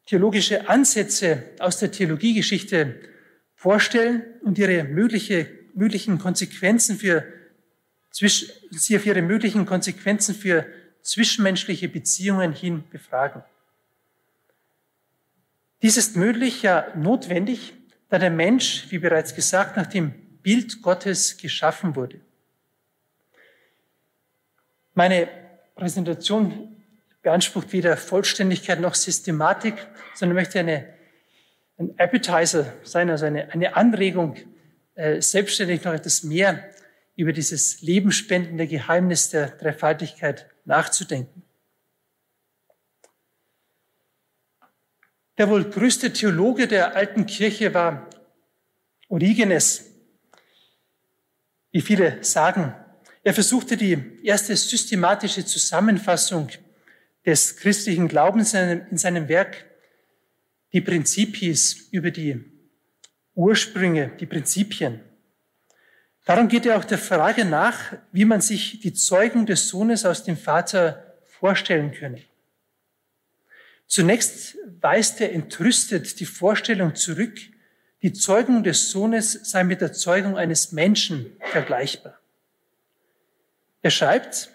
theologische 0.05 0.69
Ansätze 0.69 1.43
aus 1.60 1.79
der 1.79 1.91
Theologiegeschichte 1.91 3.01
vorstellen 3.55 4.23
und 4.43 4.58
ihre 4.58 4.86
mögliche, 4.86 5.49
möglichen 5.73 6.17
Konsequenzen 6.17 6.95
für, 6.95 7.35
sie 8.15 8.95
auf 8.95 9.06
ihre 9.06 9.21
möglichen 9.21 9.65
Konsequenzen 9.65 10.36
für 10.36 10.65
zwischenmenschliche 11.01 11.89
Beziehungen 11.89 12.54
hin 12.54 12.84
befragen. 12.89 13.43
Dies 15.82 15.97
ist 15.97 16.15
möglich, 16.15 16.62
ja 16.62 16.88
notwendig, 16.95 17.73
da 18.10 18.17
der 18.17 18.32
Mensch, 18.32 18.86
wie 18.89 18.99
bereits 18.99 19.36
gesagt, 19.36 19.75
nach 19.75 19.88
dem 19.88 20.12
Bild 20.41 20.82
Gottes 20.82 21.38
geschaffen 21.38 21.95
wurde. 21.95 22.21
Meine 24.93 25.28
Präsentation 25.75 26.75
beansprucht 27.21 27.73
weder 27.73 27.97
Vollständigkeit 27.97 28.80
noch 28.80 28.95
Systematik, 28.95 29.73
sondern 30.13 30.36
möchte 30.36 30.60
eine, 30.60 30.86
ein 31.78 31.93
Appetizer 31.97 32.71
sein, 32.84 33.10
also 33.10 33.25
eine, 33.25 33.51
eine 33.51 33.75
Anregung, 33.75 34.38
äh, 34.93 35.21
selbstständig 35.21 35.84
noch 35.84 35.93
etwas 35.93 36.23
mehr 36.23 36.63
über 37.15 37.34
dieses 37.34 37.82
lebensspendende 37.82 38.67
Geheimnis 38.67 39.30
der 39.30 39.51
Dreifaltigkeit 39.51 40.47
nachzudenken. 40.65 41.43
Der 45.38 45.49
wohl 45.49 45.65
größte 45.65 46.13
Theologe 46.13 46.67
der 46.67 46.95
alten 46.95 47.25
Kirche 47.25 47.73
war 47.73 48.10
Origenes, 49.10 49.91
wie 51.71 51.82
viele 51.82 52.23
sagen. 52.23 52.73
Er 53.23 53.34
versuchte 53.34 53.75
die 53.75 54.19
erste 54.23 54.56
systematische 54.56 55.45
Zusammenfassung 55.45 56.49
des 57.25 57.58
christlichen 57.58 58.08
Glaubens 58.08 58.54
in 58.54 58.97
seinem 58.97 59.28
Werk 59.28 59.65
die 60.71 60.82
Prinzipies 60.82 61.88
über 61.91 62.12
die 62.12 62.43
Ursprünge, 63.34 64.12
die 64.19 64.25
Prinzipien. 64.25 65.01
Darum 66.25 66.47
geht 66.47 66.65
er 66.65 66.77
auch 66.77 66.85
der 66.85 66.97
Frage 66.97 67.45
nach, 67.45 67.93
wie 68.11 68.25
man 68.25 68.41
sich 68.41 68.79
die 68.79 68.93
Zeugung 68.93 69.45
des 69.45 69.69
Sohnes 69.69 70.05
aus 70.05 70.23
dem 70.23 70.38
Vater 70.38 71.15
vorstellen 71.39 71.91
könne. 71.91 72.23
Zunächst 73.88 74.57
weist 74.81 75.21
er 75.21 75.31
entrüstet 75.31 76.19
die 76.19 76.25
Vorstellung 76.25 76.95
zurück, 76.95 77.39
die 78.01 78.11
Zeugung 78.13 78.63
des 78.63 78.89
Sohnes 78.89 79.33
sei 79.43 79.63
mit 79.63 79.81
der 79.81 79.93
Zeugung 79.93 80.35
eines 80.38 80.71
Menschen 80.71 81.38
vergleichbar. 81.51 82.19
Er 83.83 83.91
schreibt, 83.91 84.49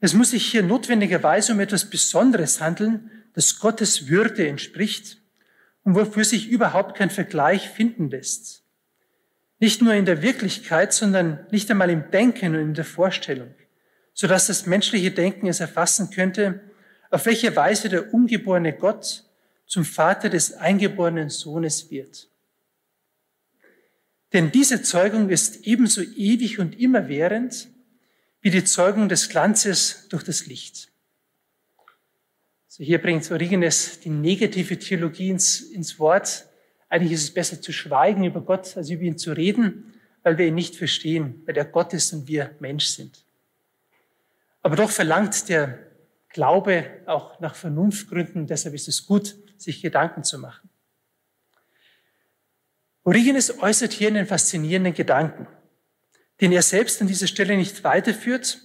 es 0.00 0.12
muss 0.12 0.32
sich 0.32 0.44
hier 0.46 0.62
notwendigerweise 0.62 1.52
um 1.52 1.60
etwas 1.60 1.88
Besonderes 1.88 2.60
handeln, 2.60 3.10
das 3.32 3.58
Gottes 3.58 4.08
Würde 4.08 4.46
entspricht 4.46 5.16
und 5.82 5.94
wofür 5.94 6.24
sich 6.24 6.48
überhaupt 6.48 6.96
kein 6.96 7.08
Vergleich 7.08 7.70
finden 7.70 8.10
lässt. 8.10 8.63
Nicht 9.58 9.82
nur 9.82 9.94
in 9.94 10.04
der 10.04 10.22
Wirklichkeit, 10.22 10.92
sondern 10.92 11.46
nicht 11.50 11.70
einmal 11.70 11.90
im 11.90 12.10
Denken 12.10 12.54
und 12.54 12.60
in 12.60 12.74
der 12.74 12.84
Vorstellung, 12.84 13.54
sodass 14.12 14.48
das 14.48 14.66
menschliche 14.66 15.10
Denken 15.10 15.46
es 15.46 15.60
erfassen 15.60 16.10
könnte, 16.10 16.60
auf 17.10 17.26
welche 17.26 17.54
Weise 17.54 17.88
der 17.88 18.12
ungeborene 18.12 18.72
Gott 18.72 19.24
zum 19.66 19.84
Vater 19.84 20.28
des 20.28 20.54
eingeborenen 20.54 21.30
Sohnes 21.30 21.90
wird. 21.90 22.28
Denn 24.32 24.50
diese 24.50 24.82
Zeugung 24.82 25.30
ist 25.30 25.64
ebenso 25.64 26.02
ewig 26.02 26.58
und 26.58 26.78
immerwährend 26.78 27.68
wie 28.40 28.50
die 28.50 28.64
Zeugung 28.64 29.08
des 29.08 29.28
Glanzes 29.28 30.08
durch 30.10 30.24
das 30.24 30.46
Licht. 30.46 30.90
So 32.66 32.82
hier 32.82 33.00
bringt 33.00 33.30
Origenes 33.30 34.00
die 34.00 34.10
negative 34.10 34.76
Theologie 34.78 35.30
ins, 35.30 35.60
ins 35.60 36.00
Wort. 36.00 36.44
Eigentlich 36.88 37.12
ist 37.12 37.24
es 37.24 37.34
besser 37.34 37.60
zu 37.60 37.72
schweigen 37.72 38.24
über 38.24 38.40
Gott, 38.40 38.76
als 38.76 38.90
über 38.90 39.02
ihn 39.02 39.18
zu 39.18 39.32
reden, 39.32 39.94
weil 40.22 40.38
wir 40.38 40.46
ihn 40.46 40.54
nicht 40.54 40.76
verstehen, 40.76 41.42
weil 41.46 41.56
er 41.56 41.64
Gott 41.64 41.92
ist 41.92 42.12
und 42.12 42.28
wir 42.28 42.54
Mensch 42.60 42.86
sind. 42.86 43.24
Aber 44.62 44.76
doch 44.76 44.90
verlangt 44.90 45.48
der 45.48 45.78
Glaube 46.30 46.84
auch 47.06 47.38
nach 47.40 47.54
Vernunftgründen. 47.54 48.46
Deshalb 48.46 48.74
ist 48.74 48.88
es 48.88 49.06
gut, 49.06 49.36
sich 49.56 49.82
Gedanken 49.82 50.24
zu 50.24 50.38
machen. 50.38 50.68
Origenes 53.04 53.62
äußert 53.62 53.92
hier 53.92 54.08
einen 54.08 54.26
faszinierenden 54.26 54.94
Gedanken. 54.94 55.46
den 56.40 56.50
er 56.50 56.62
selbst 56.62 57.00
an 57.00 57.06
dieser 57.06 57.28
Stelle 57.28 57.56
nicht 57.56 57.84
weiterführt, 57.84 58.58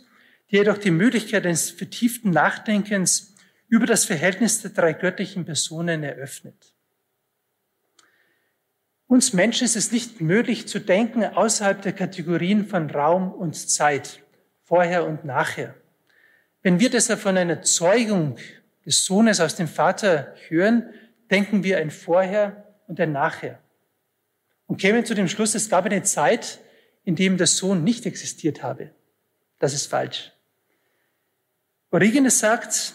der 0.51 0.59
jedoch 0.59 0.77
die 0.79 0.91
Möglichkeit 0.91 1.45
eines 1.45 1.69
vertieften 1.69 2.31
Nachdenkens 2.31 3.35
über 3.67 3.85
das 3.85 4.05
Verhältnis 4.05 4.61
der 4.63 4.71
drei 4.71 4.93
göttlichen 4.93 5.45
Personen 5.45 6.03
eröffnet. 6.03 6.73
Uns 9.09 9.33
Menschen 9.33 9.65
ist 9.65 9.75
es 9.75 9.91
nicht 9.91 10.21
möglich 10.21 10.67
zu 10.67 10.77
denken 10.77 11.23
außerhalb 11.23 11.81
der 11.81 11.93
Kategorien 11.93 12.67
von 12.67 12.87
Raum 12.91 13.31
und 13.31 13.55
Zeit, 13.55 14.23
vorher 14.61 15.07
und 15.07 15.25
nachher. 15.25 15.73
Wenn 16.61 16.79
wir 16.79 16.91
deshalb 16.91 17.19
von 17.19 17.35
einer 17.35 17.63
Zeugung 17.63 18.37
des 18.85 19.03
Sohnes 19.05 19.39
aus 19.39 19.55
dem 19.55 19.67
Vater 19.67 20.35
hören, 20.47 20.93
denken 21.31 21.63
wir 21.63 21.79
ein 21.79 21.89
Vorher 21.89 22.75
und 22.85 22.99
ein 22.99 23.11
Nachher. 23.11 23.57
Und 24.67 24.77
kämen 24.77 25.03
zu 25.03 25.15
dem 25.15 25.27
Schluss, 25.27 25.55
es 25.55 25.69
gab 25.69 25.85
eine 25.85 26.03
Zeit, 26.03 26.59
in 27.03 27.15
dem 27.15 27.37
der 27.37 27.47
Sohn 27.47 27.83
nicht 27.83 28.05
existiert 28.05 28.61
habe. 28.61 28.91
Das 29.57 29.73
ist 29.73 29.87
falsch. 29.87 30.31
Origenes 31.89 32.37
sagt, 32.37 32.93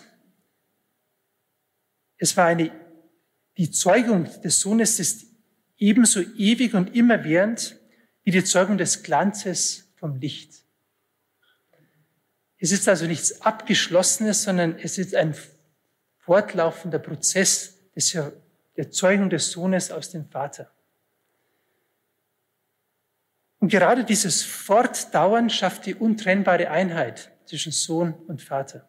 es 2.19 2.37
war 2.37 2.47
eine, 2.47 2.71
die 3.57 3.73
Zeugung 3.73 4.29
des 4.43 4.61
Sohnes 4.61 5.01
ist 5.01 5.34
ebenso 5.85 6.21
ewig 6.21 6.75
und 6.75 6.97
immerwährend 6.97 7.77
wie 8.23 8.31
die 8.31 8.43
Zeugung 8.43 8.79
des 8.79 9.03
Glanzes 9.03 9.93
vom 9.97 10.17
Licht. 10.17 10.65
Es 12.59 12.73
ist 12.73 12.89
also 12.89 13.07
nichts 13.07 13.43
Abgeschlossenes, 13.43 14.45
sondern 14.45 14.79
es 14.79 14.97
ist 14.97 15.15
ein 15.15 15.35
fortlaufender 16.21 16.99
Prozess 16.99 17.79
der 18.77 18.91
Zeugung 18.91 19.29
des 19.29 19.51
Sohnes 19.51 19.91
aus 19.91 20.11
dem 20.11 20.27
Vater. 20.27 20.71
Und 23.59 23.69
gerade 23.69 24.05
dieses 24.05 24.43
Fortdauern 24.43 25.51
schafft 25.51 25.85
die 25.85 25.95
untrennbare 25.95 26.71
Einheit 26.71 27.31
zwischen 27.45 27.73
Sohn 27.73 28.15
und 28.27 28.41
Vater. 28.41 28.89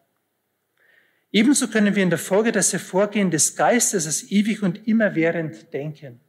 Ebenso 1.31 1.67
können 1.67 1.95
wir 1.95 2.03
in 2.03 2.09
der 2.09 2.19
Folge 2.19 2.53
das 2.53 2.71
Hervorgehen 2.71 3.31
des 3.31 3.57
Geistes 3.57 4.05
als 4.05 4.31
ewig 4.31 4.63
und 4.63 4.87
immerwährend 4.87 5.73
denken. 5.73 6.21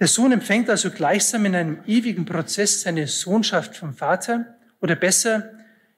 Der 0.00 0.06
Sohn 0.06 0.32
empfängt 0.32 0.70
also 0.70 0.90
gleichsam 0.90 1.44
in 1.44 1.54
einem 1.54 1.82
ewigen 1.86 2.24
Prozess 2.24 2.82
seine 2.82 3.06
Sohnschaft 3.06 3.76
vom 3.76 3.94
Vater 3.94 4.56
oder 4.80 4.94
besser, 4.94 5.52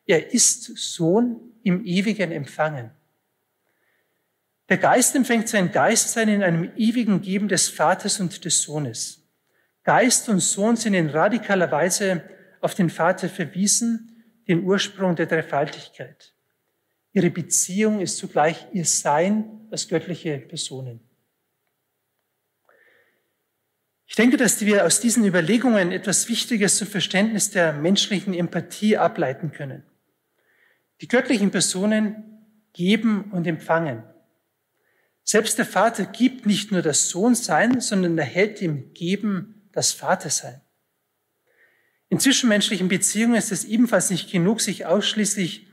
er 0.06 0.32
ist 0.32 0.76
Sohn 0.76 1.40
im 1.62 1.84
ewigen 1.84 2.32
Empfangen. 2.32 2.90
Der 4.70 4.78
Geist 4.78 5.14
empfängt 5.16 5.48
sein 5.48 5.72
Geistsein 5.72 6.28
in 6.28 6.42
einem 6.42 6.70
ewigen 6.76 7.20
Geben 7.20 7.48
des 7.48 7.68
Vaters 7.68 8.20
und 8.20 8.44
des 8.44 8.62
Sohnes. 8.62 9.28
Geist 9.82 10.28
und 10.28 10.40
Sohn 10.40 10.76
sind 10.76 10.94
in 10.94 11.10
radikaler 11.10 11.70
Weise 11.70 12.22
auf 12.60 12.74
den 12.74 12.88
Vater 12.88 13.28
verwiesen, 13.28 14.22
den 14.46 14.62
Ursprung 14.62 15.16
der 15.16 15.26
Dreifaltigkeit. 15.26 16.34
Ihre 17.12 17.30
Beziehung 17.30 18.00
ist 18.00 18.18
zugleich 18.18 18.66
ihr 18.72 18.84
Sein 18.84 19.66
als 19.70 19.88
göttliche 19.88 20.38
Personen. 20.38 21.09
Ich 24.10 24.16
denke, 24.16 24.36
dass 24.36 24.60
wir 24.60 24.84
aus 24.84 24.98
diesen 24.98 25.24
Überlegungen 25.24 25.92
etwas 25.92 26.28
Wichtiges 26.28 26.78
zum 26.78 26.88
Verständnis 26.88 27.50
der 27.50 27.72
menschlichen 27.72 28.34
Empathie 28.34 28.96
ableiten 28.96 29.52
können. 29.52 29.84
Die 31.00 31.06
göttlichen 31.06 31.52
Personen 31.52 32.24
geben 32.72 33.30
und 33.30 33.46
empfangen. 33.46 34.02
Selbst 35.22 35.58
der 35.58 35.64
Vater 35.64 36.06
gibt 36.06 36.44
nicht 36.44 36.72
nur 36.72 36.82
das 36.82 37.08
Sohnsein, 37.08 37.80
sondern 37.80 38.18
erhält 38.18 38.60
im 38.62 38.92
Geben 38.94 39.68
das 39.70 39.92
Vatersein. 39.92 40.60
In 42.08 42.18
zwischenmenschlichen 42.18 42.88
Beziehungen 42.88 43.36
ist 43.36 43.52
es 43.52 43.64
ebenfalls 43.64 44.10
nicht 44.10 44.32
genug, 44.32 44.60
sich 44.60 44.86
ausschließlich 44.86 45.68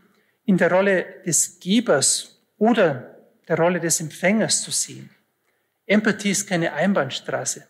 in 0.45 0.57
der 0.57 0.71
Rolle 0.71 1.07
des 1.25 1.59
Gebers 1.59 2.39
oder 2.59 3.17
der 3.47 3.57
Rolle 3.57 3.79
des 3.79 3.99
Empfängers 3.99 4.61
zu 4.61 4.69
sehen. 4.69 5.09
Empathie 5.87 6.29
ist 6.29 6.45
keine 6.45 6.73
Einbahnstraße. 6.73 7.67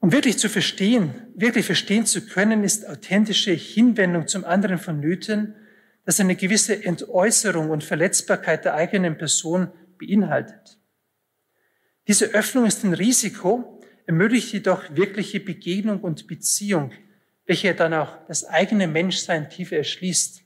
Um 0.00 0.12
wirklich 0.12 0.38
zu 0.38 0.48
verstehen, 0.48 1.12
wirklich 1.34 1.66
verstehen 1.66 2.06
zu 2.06 2.26
können, 2.26 2.62
ist 2.62 2.86
authentische 2.86 3.52
Hinwendung 3.52 4.28
zum 4.28 4.44
anderen 4.44 4.78
vonnöten, 4.78 5.56
das 6.04 6.20
eine 6.20 6.36
gewisse 6.36 6.84
Entäußerung 6.84 7.70
und 7.70 7.84
Verletzbarkeit 7.84 8.64
der 8.64 8.74
eigenen 8.74 9.18
Person 9.18 9.70
beinhaltet. 9.98 10.78
Diese 12.06 12.26
Öffnung 12.26 12.64
ist 12.64 12.84
ein 12.84 12.94
Risiko, 12.94 13.82
ermöglicht 14.06 14.52
jedoch 14.52 14.84
wirkliche 14.96 15.40
Begegnung 15.40 16.00
und 16.00 16.26
Beziehung, 16.26 16.92
welche 17.44 17.74
dann 17.74 17.92
auch 17.92 18.16
das 18.26 18.44
eigene 18.44 18.86
Menschsein 18.86 19.50
tiefer 19.50 19.76
erschließt. 19.76 20.42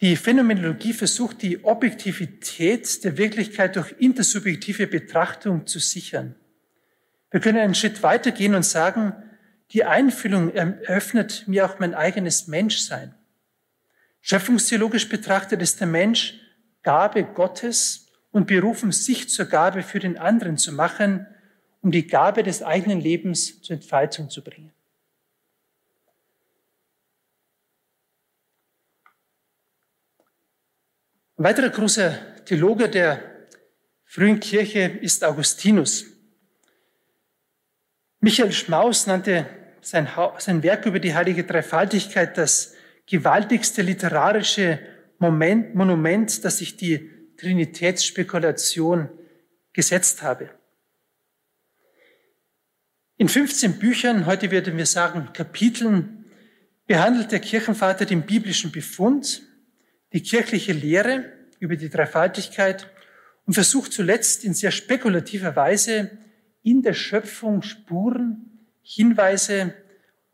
Die 0.00 0.16
Phänomenologie 0.16 0.92
versucht, 0.92 1.42
die 1.42 1.64
Objektivität 1.64 3.02
der 3.02 3.18
Wirklichkeit 3.18 3.76
durch 3.76 3.94
intersubjektive 3.98 4.86
Betrachtung 4.86 5.66
zu 5.66 5.78
sichern. 5.78 6.36
Wir 7.36 7.42
können 7.42 7.58
einen 7.58 7.74
Schritt 7.74 8.02
weitergehen 8.02 8.54
und 8.54 8.62
sagen, 8.62 9.12
die 9.72 9.84
Einfühlung 9.84 10.54
eröffnet 10.54 11.46
mir 11.46 11.66
auch 11.66 11.78
mein 11.78 11.92
eigenes 11.92 12.46
Menschsein. 12.46 13.14
Schöpfungstheologisch 14.22 15.10
betrachtet 15.10 15.60
ist 15.60 15.78
der 15.78 15.86
Mensch 15.86 16.40
Gabe 16.82 17.24
Gottes 17.24 18.06
und 18.30 18.46
berufen, 18.46 18.90
sich 18.90 19.28
zur 19.28 19.44
Gabe 19.44 19.82
für 19.82 19.98
den 19.98 20.16
anderen 20.16 20.56
zu 20.56 20.72
machen, 20.72 21.26
um 21.82 21.90
die 21.90 22.06
Gabe 22.06 22.42
des 22.42 22.62
eigenen 22.62 23.02
Lebens 23.02 23.60
zur 23.60 23.76
Entfaltung 23.76 24.30
zu 24.30 24.42
bringen. 24.42 24.72
Ein 31.36 31.44
weiterer 31.44 31.68
großer 31.68 32.44
Theologe 32.46 32.88
der 32.88 33.20
frühen 34.06 34.40
Kirche 34.40 34.84
ist 35.02 35.22
Augustinus. 35.22 36.15
Michael 38.20 38.52
Schmaus 38.52 39.06
nannte 39.06 39.46
sein, 39.80 40.08
sein 40.38 40.62
Werk 40.62 40.86
über 40.86 40.98
die 40.98 41.14
heilige 41.14 41.44
Dreifaltigkeit 41.44 42.36
das 42.36 42.74
gewaltigste 43.06 43.82
literarische 43.82 44.80
Moment, 45.18 45.74
Monument, 45.74 46.44
das 46.44 46.58
sich 46.58 46.76
die 46.76 47.10
Trinitätsspekulation 47.36 49.08
gesetzt 49.72 50.22
habe. 50.22 50.50
In 53.18 53.28
15 53.28 53.78
Büchern, 53.78 54.26
heute 54.26 54.50
würden 54.50 54.76
wir 54.76 54.86
sagen 54.86 55.30
Kapiteln, 55.32 56.24
behandelt 56.86 57.32
der 57.32 57.40
Kirchenvater 57.40 58.04
den 58.04 58.22
biblischen 58.22 58.72
Befund, 58.72 59.42
die 60.12 60.22
kirchliche 60.22 60.72
Lehre 60.72 61.32
über 61.58 61.76
die 61.76 61.88
Dreifaltigkeit 61.88 62.90
und 63.46 63.54
versucht 63.54 63.92
zuletzt 63.92 64.44
in 64.44 64.54
sehr 64.54 64.70
spekulativer 64.70 65.56
Weise 65.56 66.18
in 66.66 66.82
der 66.82 66.94
Schöpfung 66.94 67.62
Spuren, 67.62 68.66
Hinweise 68.82 69.72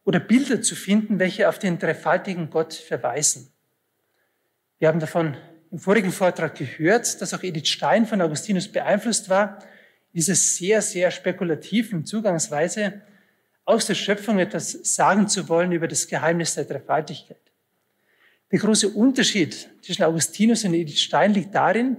oder 0.03 0.18
Bilder 0.18 0.62
zu 0.62 0.75
finden, 0.75 1.18
welche 1.18 1.47
auf 1.47 1.59
den 1.59 1.79
dreifaltigen 1.79 2.49
Gott 2.49 2.73
verweisen. 2.73 3.53
Wir 4.79 4.88
haben 4.88 4.99
davon 4.99 5.37
im 5.71 5.79
vorigen 5.79 6.11
Vortrag 6.11 6.55
gehört, 6.55 7.21
dass 7.21 7.35
auch 7.35 7.42
Edith 7.42 7.68
Stein 7.68 8.07
von 8.07 8.23
Augustinus 8.23 8.66
beeinflusst 8.66 9.29
war, 9.29 9.59
diese 10.14 10.35
sehr, 10.35 10.81
sehr 10.81 11.11
spekulativen 11.11 12.07
Zugangsweise 12.07 13.03
aus 13.66 13.87
der 13.87 13.95
Schöpfung 13.95 14.38
etwas 14.38 14.73
sagen 14.73 15.29
zu 15.29 15.51
wollen 15.51 15.73
über 15.73 15.87
das 15.87 16.09
Geheimnis 16.09 16.55
der 16.55 16.64
Dreifaltigkeit. 16.64 17.40
Der 18.51 18.59
große 18.59 18.88
Unterschied 18.88 19.68
zwischen 19.83 20.03
Augustinus 20.05 20.64
und 20.64 20.73
Edith 20.73 21.01
Stein 21.01 21.35
liegt 21.35 21.55
darin, 21.55 21.99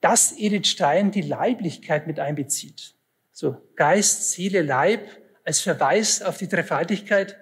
dass 0.00 0.38
Edith 0.38 0.68
Stein 0.68 1.10
die 1.10 1.22
Leiblichkeit 1.22 2.06
mit 2.06 2.20
einbezieht. 2.20 2.95
So 3.38 3.54
Geist, 3.74 4.32
Seele, 4.32 4.62
Leib 4.62 5.10
als 5.44 5.60
Verweis 5.60 6.22
auf 6.22 6.38
die 6.38 6.48
Dreifaltigkeit. 6.48 7.36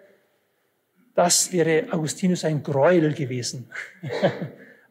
Das 1.15 1.53
wäre 1.53 1.87
Augustinus 1.93 2.45
ein 2.45 2.65
Gräuel 2.65 3.15
gewesen. 3.15 3.71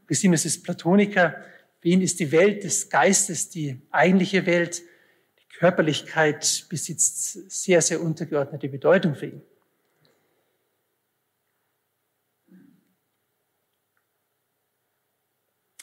Augustinus 0.06 0.46
ist 0.46 0.64
Platoniker. 0.64 1.44
Für 1.82 1.90
ihn 1.90 2.02
ist 2.02 2.22
die 2.22 2.32
Welt 2.32 2.64
des 2.64 2.90
Geistes 2.90 3.50
die 3.50 3.82
eigentliche 3.92 4.46
Welt. 4.46 4.82
Die 5.40 5.58
Körperlichkeit 5.58 6.68
besitzt 6.70 7.52
sehr, 7.52 7.82
sehr 7.82 8.00
untergeordnete 8.00 8.70
Bedeutung 8.70 9.16
für 9.16 9.26
ihn. 9.26 9.42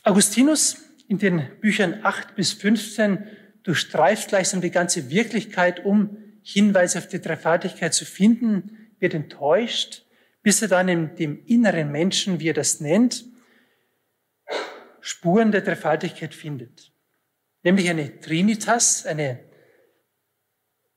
Augustinus 0.02 0.78
in 1.08 1.18
den 1.18 1.60
Büchern 1.60 2.00
8 2.04 2.34
bis 2.34 2.54
15 2.54 3.26
durchstreift 3.62 4.28
gleichsam 4.28 4.60
die 4.60 4.70
ganze 4.70 5.10
Wirklichkeit, 5.10 5.84
um 5.84 6.16
Hinweise 6.42 6.98
auf 6.98 7.08
die 7.08 7.20
Dreifaltigkeit 7.20 7.94
zu 7.94 8.04
finden, 8.04 8.92
wird 8.98 9.14
enttäuscht, 9.14 10.06
bis 10.42 10.62
er 10.62 10.68
dann 10.68 10.88
in 10.88 11.14
dem 11.16 11.44
inneren 11.46 11.90
Menschen, 11.92 12.40
wie 12.40 12.48
er 12.48 12.54
das 12.54 12.80
nennt, 12.80 13.24
Spuren 15.00 15.52
der 15.52 15.62
Dreifaltigkeit 15.62 16.34
findet. 16.34 16.92
Nämlich 17.62 17.88
eine 17.88 18.20
Trinitas, 18.20 19.06
eine 19.06 19.44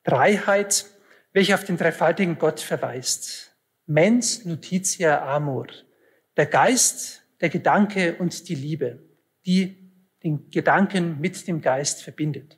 Dreiheit, 0.04 0.86
welche 1.32 1.56
auf 1.56 1.64
den 1.64 1.78
dreifaltigen 1.78 2.38
Gott 2.38 2.60
verweist. 2.60 3.56
Mens 3.86 4.46
notitia 4.46 5.26
amor. 5.26 5.68
Der 6.38 6.46
Geist, 6.46 7.24
der 7.42 7.50
Gedanke 7.50 8.16
und 8.16 8.48
die 8.48 8.56
Liebe, 8.56 9.04
die 9.46 9.83
den 10.24 10.50
Gedanken 10.50 11.20
mit 11.20 11.48
dem 11.48 11.62
Geist 11.62 12.02
verbindet. 12.02 12.58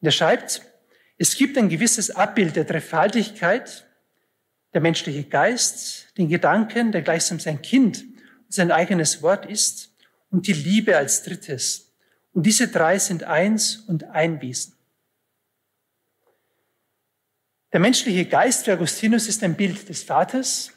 Und 0.00 0.06
er 0.06 0.12
schreibt, 0.12 0.62
es 1.18 1.36
gibt 1.36 1.56
ein 1.56 1.68
gewisses 1.68 2.10
Abbild 2.10 2.56
der 2.56 2.64
Dreifaltigkeit, 2.64 3.86
der 4.74 4.80
menschliche 4.80 5.24
Geist, 5.24 6.16
den 6.18 6.28
Gedanken, 6.28 6.92
der 6.92 7.02
gleichsam 7.02 7.38
sein 7.38 7.62
Kind 7.62 8.02
und 8.02 8.52
sein 8.52 8.70
eigenes 8.70 9.22
Wort 9.22 9.46
ist, 9.46 9.90
und 10.30 10.46
die 10.46 10.54
Liebe 10.54 10.96
als 10.96 11.22
drittes. 11.22 11.92
Und 12.32 12.46
diese 12.46 12.68
drei 12.68 12.98
sind 12.98 13.24
eins 13.24 13.76
und 13.76 14.04
ein 14.04 14.40
Wesen. 14.40 14.74
Der 17.72 17.80
menschliche 17.80 18.24
Geist 18.24 18.64
für 18.64 18.74
Augustinus 18.74 19.28
ist 19.28 19.42
ein 19.42 19.56
Bild 19.56 19.88
des 19.88 20.02
Vaters, 20.02 20.72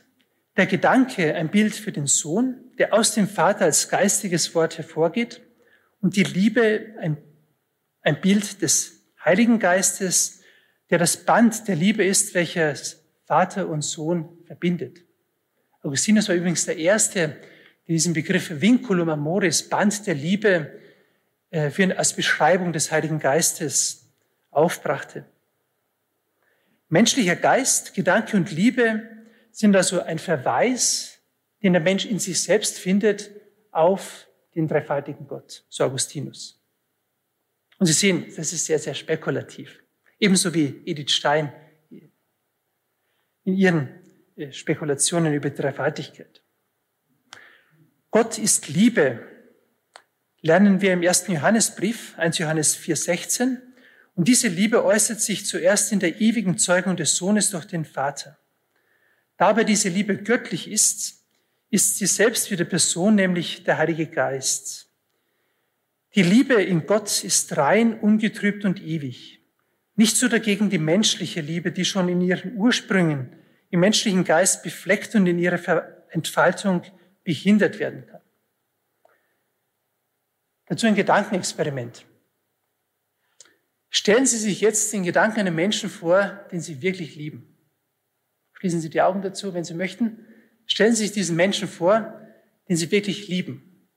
der 0.58 0.66
Gedanke 0.66 1.36
ein 1.36 1.50
Bild 1.50 1.76
für 1.76 1.92
den 1.92 2.08
Sohn, 2.08 2.56
der 2.78 2.94
aus 2.94 3.14
dem 3.14 3.28
Vater 3.28 3.66
als 3.66 3.90
geistiges 3.90 4.56
Wort 4.56 4.78
hervorgeht 4.78 5.42
und 6.02 6.16
die 6.16 6.24
Liebe 6.24 6.96
ein, 7.00 7.18
ein 8.02 8.22
Bild 8.22 8.62
des 8.62 9.02
Heiligen 9.24 9.60
Geistes, 9.60 10.42
der 10.90 11.00
das 11.00 11.18
Band 11.18 11.68
der 11.68 11.76
Liebe 11.76 12.06
ist, 12.06 12.34
welches 12.36 13.04
Vater 13.26 13.68
und 13.68 13.82
Sohn 13.82 14.38
verbindet. 14.46 15.04
Augustinus 15.82 16.30
war 16.30 16.36
übrigens 16.36 16.66
der 16.66 16.78
Erste, 16.78 17.38
der 17.88 17.94
diesen 17.94 18.14
Begriff 18.14 18.62
Vinculum 18.62 19.10
Amoris, 19.10 19.68
Band 19.68 20.08
der 20.08 20.16
Liebe, 20.16 20.72
äh, 21.52 21.70
für, 21.70 21.98
als 21.98 22.14
Beschreibung 22.14 22.74
des 22.74 22.92
Heiligen 22.92 23.20
Geistes 23.20 24.08
aufbrachte. 24.52 25.26
Menschlicher 26.90 27.36
Geist, 27.36 27.94
Gedanke 27.94 28.38
und 28.38 28.52
Liebe 28.52 29.04
sind 29.56 29.74
also 29.74 30.02
ein 30.02 30.20
Verweis, 30.20 31.22
den 31.64 31.72
der 31.72 31.82
Mensch 31.82 32.06
in 32.06 32.20
sich 32.20 32.42
selbst 32.42 32.78
findet, 32.78 33.32
auf 33.72 34.28
den 34.54 34.68
dreifaltigen 34.68 35.28
Gott, 35.28 35.66
so 35.70 35.86
Augustinus. 35.86 36.62
Und 37.78 37.86
Sie 37.86 37.94
sehen, 37.94 38.26
das 38.36 38.52
ist 38.52 38.66
sehr, 38.66 38.80
sehr 38.80 38.94
spekulativ. 38.94 39.82
Ebenso 40.20 40.54
wie 40.54 40.82
Edith 40.86 41.12
Stein 41.12 41.54
in 43.46 43.56
ihren 43.56 43.90
äh, 44.36 44.52
Spekulationen 44.52 45.34
über 45.34 45.50
Dreifaltigkeit. 45.50 46.44
Gott 48.12 48.38
ist 48.38 48.68
Liebe, 48.68 49.26
lernen 50.42 50.82
wir 50.82 50.92
im 50.92 51.02
ersten 51.02 51.32
Johannesbrief, 51.32 52.18
1 52.18 52.40
Johannes 52.40 52.78
4,16. 52.78 53.62
Und 54.16 54.28
diese 54.28 54.50
Liebe 54.50 54.84
äußert 54.84 55.22
sich 55.22 55.46
zuerst 55.46 55.94
in 55.94 56.00
der 56.00 56.20
ewigen 56.20 56.58
Zeugung 56.58 56.98
des 56.98 57.16
Sohnes 57.16 57.52
durch 57.52 57.66
den 57.66 57.86
Vater. 57.86 58.38
Da 59.38 59.48
aber 59.48 59.64
diese 59.64 59.90
Liebe 59.90 60.18
göttlich 60.18 60.70
ist, 60.70 61.26
ist 61.70 61.98
sie 61.98 62.06
selbst 62.06 62.50
wie 62.52 62.56
der 62.56 62.66
Person, 62.66 63.16
nämlich 63.16 63.64
der 63.64 63.78
Heilige 63.78 64.08
Geist. 64.08 64.90
Die 66.16 66.24
Liebe 66.24 66.54
in 66.54 66.86
Gott 66.86 67.24
ist 67.24 67.58
rein, 67.58 68.00
ungetrübt 68.00 68.64
und 68.64 68.82
ewig. 68.82 69.42
Nicht 69.96 70.16
so 70.16 70.28
dagegen 70.28 70.70
die 70.70 70.78
menschliche 70.78 71.42
Liebe, 71.42 71.72
die 71.72 71.86
schon 71.86 72.08
in 72.08 72.22
ihren 72.22 72.56
Ursprüngen 72.56 73.36
im 73.70 73.80
menschlichen 73.82 74.24
Geist 74.24 74.64
befleckt 74.64 75.16
und 75.16 75.28
in 75.28 75.40
ihrer 75.40 76.06
Entfaltung 76.10 76.84
behindert 77.24 77.80
werden 77.80 78.06
kann. 78.06 78.22
Dazu 80.68 80.88
ein 80.88 80.96
Gedankenexperiment. 80.96 82.06
Stellen 83.90 84.26
Sie 84.26 84.38
sich 84.38 84.62
jetzt 84.62 84.92
den 84.94 85.04
Gedanken 85.04 85.42
einem 85.42 85.56
Menschen 85.56 85.90
vor, 85.90 86.28
den 86.52 86.62
Sie 86.62 86.82
wirklich 86.82 87.16
lieben. 87.16 87.55
Schließen 88.66 88.82
Sie 88.82 88.90
die 88.90 89.02
Augen 89.04 89.22
dazu, 89.22 89.54
wenn 89.54 89.64
Sie 89.64 89.76
möchten. 89.76 90.26
Stellen 90.66 90.96
Sie 90.96 91.04
sich 91.04 91.12
diesen 91.12 91.36
Menschen 91.36 91.68
vor, 91.68 92.20
den 92.68 92.76
Sie 92.76 92.90
wirklich 92.90 93.28
lieben. 93.28 93.88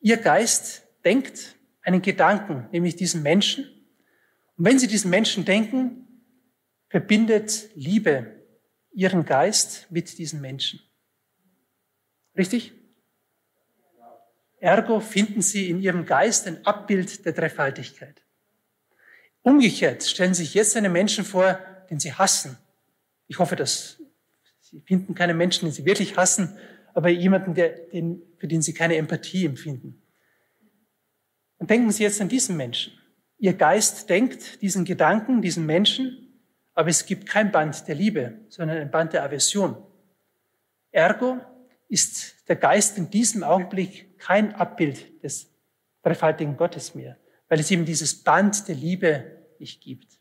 Ihr 0.00 0.16
Geist 0.16 0.84
denkt 1.04 1.56
einen 1.82 2.00
Gedanken, 2.00 2.66
nämlich 2.72 2.96
diesen 2.96 3.22
Menschen. 3.22 3.64
Und 4.56 4.64
wenn 4.64 4.78
Sie 4.78 4.86
diesen 4.86 5.10
Menschen 5.10 5.44
denken, 5.44 6.24
verbindet 6.88 7.68
Liebe 7.74 8.42
Ihren 8.90 9.26
Geist 9.26 9.86
mit 9.90 10.16
diesen 10.16 10.40
Menschen. 10.40 10.80
Richtig? 12.38 12.72
Ergo 14.60 15.00
finden 15.00 15.42
Sie 15.42 15.68
in 15.68 15.78
Ihrem 15.78 16.06
Geist 16.06 16.46
ein 16.46 16.64
Abbild 16.64 17.26
der 17.26 17.34
Dreifaltigkeit. 17.34 18.22
Umgekehrt 19.42 20.04
stellen 20.04 20.32
Sie 20.32 20.44
sich 20.44 20.54
jetzt 20.54 20.74
einen 20.74 20.90
Menschen 20.90 21.26
vor, 21.26 21.60
den 21.90 22.00
Sie 22.00 22.14
hassen. 22.14 22.56
Ich 23.30 23.38
hoffe, 23.38 23.54
dass 23.54 24.02
Sie 24.58 24.80
finden 24.80 25.14
keine 25.14 25.34
Menschen, 25.34 25.66
den 25.66 25.72
Sie 25.72 25.84
wirklich 25.84 26.16
hassen, 26.16 26.58
aber 26.94 27.10
jemanden, 27.10 27.54
der, 27.54 27.68
den, 27.86 28.20
für 28.38 28.48
den 28.48 28.60
Sie 28.60 28.74
keine 28.74 28.96
Empathie 28.96 29.46
empfinden. 29.46 30.02
Und 31.58 31.70
denken 31.70 31.92
Sie 31.92 32.02
jetzt 32.02 32.20
an 32.20 32.28
diesen 32.28 32.56
Menschen. 32.56 32.92
Ihr 33.38 33.52
Geist 33.54 34.10
denkt 34.10 34.60
diesen 34.62 34.84
Gedanken, 34.84 35.42
diesen 35.42 35.64
Menschen, 35.64 36.42
aber 36.74 36.88
es 36.88 37.06
gibt 37.06 37.26
kein 37.26 37.52
Band 37.52 37.86
der 37.86 37.94
Liebe, 37.94 38.40
sondern 38.48 38.78
ein 38.78 38.90
Band 38.90 39.12
der 39.12 39.22
Aversion. 39.22 39.76
Ergo 40.90 41.38
ist 41.88 42.48
der 42.48 42.56
Geist 42.56 42.98
in 42.98 43.10
diesem 43.10 43.44
Augenblick 43.44 44.18
kein 44.18 44.56
Abbild 44.56 45.22
des 45.22 45.54
dreifaltigen 46.02 46.56
Gottes 46.56 46.96
mehr, 46.96 47.16
weil 47.48 47.60
es 47.60 47.70
ihm 47.70 47.84
dieses 47.84 48.24
Band 48.24 48.66
der 48.66 48.74
Liebe 48.74 49.46
nicht 49.60 49.80
gibt. 49.80 50.19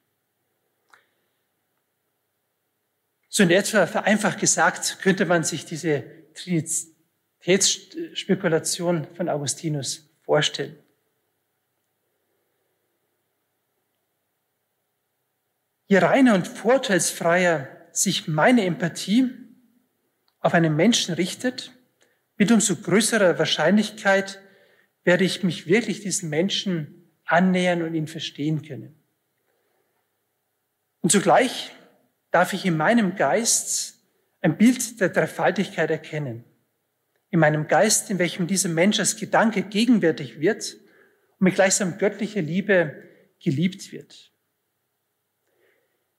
So 3.30 3.44
in 3.44 3.52
etwa 3.52 3.86
vereinfacht 3.86 4.40
gesagt 4.40 4.98
könnte 5.02 5.28
man 5.28 5.44
sich 5.44 5.64
diese 5.64 6.04
Trinitätsspekulation 6.34 9.06
von 9.14 9.30
Augustinus 9.30 10.10
vorstellen. 10.24 10.76
Je 15.86 16.00
reiner 16.00 16.34
und 16.34 16.48
vorteilsfreier 16.48 17.68
sich 17.92 18.28
meine 18.28 18.66
Empathie 18.66 19.30
auf 20.40 20.54
einen 20.54 20.76
Menschen 20.76 21.14
richtet, 21.14 21.72
mit 22.38 22.52
umso 22.52 22.76
größerer 22.76 23.38
Wahrscheinlichkeit 23.38 24.42
werde 25.04 25.24
ich 25.24 25.44
mich 25.44 25.68
wirklich 25.68 26.02
diesen 26.02 26.30
Menschen 26.30 27.12
annähern 27.26 27.84
und 27.84 27.94
ihn 27.94 28.08
verstehen 28.08 28.62
können. 28.62 28.96
Und 31.02 31.12
zugleich 31.12 31.72
darf 32.32 32.54
ich 32.54 32.66
in 32.66 32.78
meinem 32.78 33.16
Geist 33.16 34.00
ein 34.42 34.58
Bild 34.58 35.00
der 35.00 35.10
Dreifaltigkeit 35.10 35.90
erkennen. 35.90 36.46
In 37.30 37.40
meinem 37.40 37.68
Geist, 37.68 38.10
in 38.10 38.20
welchem 38.20 38.48
dieser 38.48 38.70
Mensch 38.70 39.00
als 39.00 39.18
Gedanke 39.18 39.64
gegenwärtig 39.64 40.40
wird 40.40 40.76
und 41.40 41.42
mit 41.42 41.56
gleichsam 41.56 41.98
göttlicher 41.98 42.42
Liebe 42.42 43.04
geliebt 43.44 43.92
wird. 43.92 44.32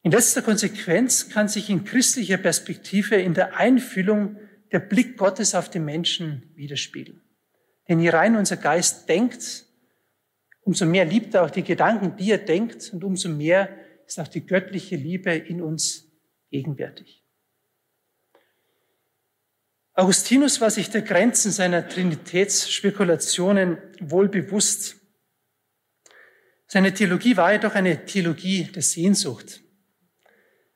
In 0.02 0.12
letzter 0.12 0.42
Konsequenz 0.42 1.28
kann 1.28 1.48
sich 1.48 1.68
in 1.68 1.84
christlicher 1.84 2.38
Perspektive 2.38 3.16
in 3.16 3.34
der 3.34 3.56
Einfühlung 3.56 4.38
der 4.72 4.78
Blick 4.78 5.16
Gottes 5.16 5.54
auf 5.54 5.68
den 5.68 5.84
Menschen 5.84 6.52
widerspiegeln. 6.54 7.20
Denn 7.88 8.00
je 8.00 8.10
rein 8.10 8.36
unser 8.36 8.56
Geist 8.56 9.08
denkt, 9.08 9.66
umso 10.62 10.86
mehr 10.86 11.04
liebt 11.04 11.34
er 11.34 11.44
auch 11.44 11.50
die 11.50 11.64
Gedanken, 11.64 12.16
die 12.16 12.30
er 12.30 12.38
denkt, 12.38 12.90
und 12.92 13.04
umso 13.04 13.28
mehr 13.28 13.68
ist 14.10 14.18
auch 14.18 14.28
die 14.28 14.44
göttliche 14.44 14.96
Liebe 14.96 15.30
in 15.30 15.62
uns 15.62 16.10
gegenwärtig. 16.50 17.24
Augustinus 19.92 20.60
war 20.60 20.70
sich 20.70 20.90
der 20.90 21.02
Grenzen 21.02 21.52
seiner 21.52 21.88
Trinitätsspekulationen 21.88 23.78
wohl 24.00 24.28
bewusst. 24.28 24.96
Seine 26.66 26.92
Theologie 26.92 27.36
war 27.36 27.52
jedoch 27.52 27.76
eine 27.76 28.04
Theologie 28.04 28.64
der 28.64 28.82
Sehnsucht. 28.82 29.60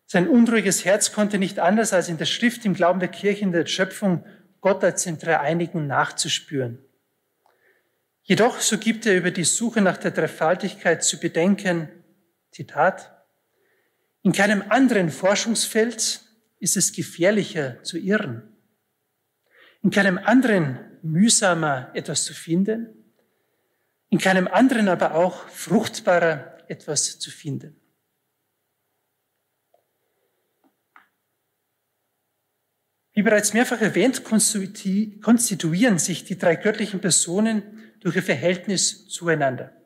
Sein 0.06 0.28
unruhiges 0.28 0.84
Herz 0.84 1.10
konnte 1.12 1.38
nicht 1.38 1.58
anders 1.58 1.92
als 1.92 2.08
in 2.08 2.18
der 2.18 2.26
Schrift 2.26 2.64
im 2.64 2.74
Glauben 2.74 3.00
der 3.00 3.08
Kirche 3.08 3.42
in 3.42 3.50
der 3.50 3.66
Schöpfung 3.66 4.24
Gott 4.60 4.84
als 4.84 5.02
den 5.02 5.18
Dreieinigen 5.18 5.88
nachzuspüren. 5.88 6.84
Jedoch, 8.22 8.60
so 8.60 8.78
gibt 8.78 9.06
er 9.06 9.16
über 9.16 9.32
die 9.32 9.44
Suche 9.44 9.80
nach 9.80 9.96
der 9.96 10.12
Dreifaltigkeit 10.12 11.02
zu 11.02 11.18
bedenken, 11.18 11.88
Zitat, 12.52 13.13
in 14.24 14.32
keinem 14.32 14.64
anderen 14.70 15.10
Forschungsfeld 15.10 16.22
ist 16.58 16.76
es 16.76 16.92
gefährlicher 16.92 17.82
zu 17.82 17.98
irren, 17.98 18.42
in 19.82 19.90
keinem 19.90 20.16
anderen 20.16 20.80
mühsamer 21.02 21.90
etwas 21.94 22.24
zu 22.24 22.32
finden, 22.32 22.88
in 24.08 24.18
keinem 24.18 24.48
anderen 24.48 24.88
aber 24.88 25.14
auch 25.14 25.46
fruchtbarer 25.50 26.58
etwas 26.68 27.18
zu 27.18 27.30
finden. 27.30 27.78
Wie 33.12 33.22
bereits 33.22 33.52
mehrfach 33.52 33.80
erwähnt, 33.82 34.24
konstituieren 34.24 35.98
sich 35.98 36.24
die 36.24 36.38
drei 36.38 36.56
göttlichen 36.56 37.00
Personen 37.00 37.92
durch 38.00 38.16
ihr 38.16 38.22
Verhältnis 38.22 39.06
zueinander. 39.08 39.83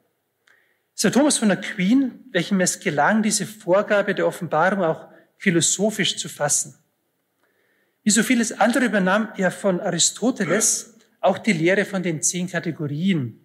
Sir 1.01 1.13
Thomas 1.13 1.39
von 1.39 1.53
Aquin, 1.53 2.25
welchem 2.33 2.61
es 2.61 2.81
gelang, 2.81 3.23
diese 3.23 3.47
Vorgabe 3.47 4.17
der 4.17 4.27
Offenbarung 4.27 4.83
auch 4.83 5.07
philosophisch 5.37 6.17
zu 6.17 6.29
fassen. 6.29 6.75
Wie 8.03 8.11
so 8.11 8.25
vieles 8.25 8.51
andere 8.51 8.87
übernahm 8.87 9.29
er 9.37 9.53
von 9.53 9.79
Aristoteles 9.79 10.97
auch 11.21 11.39
die 11.39 11.53
Lehre 11.53 11.85
von 11.85 12.03
den 12.03 12.21
zehn 12.21 12.49
Kategorien, 12.49 13.39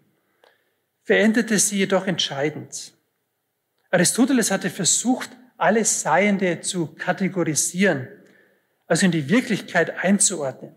veränderte 1.03 1.59
sie 1.59 1.77
jedoch 1.77 2.07
entscheidend. 2.07 2.95
Aristoteles 3.91 4.49
hatte 4.49 4.71
versucht, 4.71 5.29
alles 5.55 6.01
Seiende 6.01 6.61
zu 6.61 6.87
kategorisieren, 6.87 8.07
also 8.87 9.05
in 9.05 9.11
die 9.11 9.29
Wirklichkeit 9.29 10.03
einzuordnen. 10.03 10.75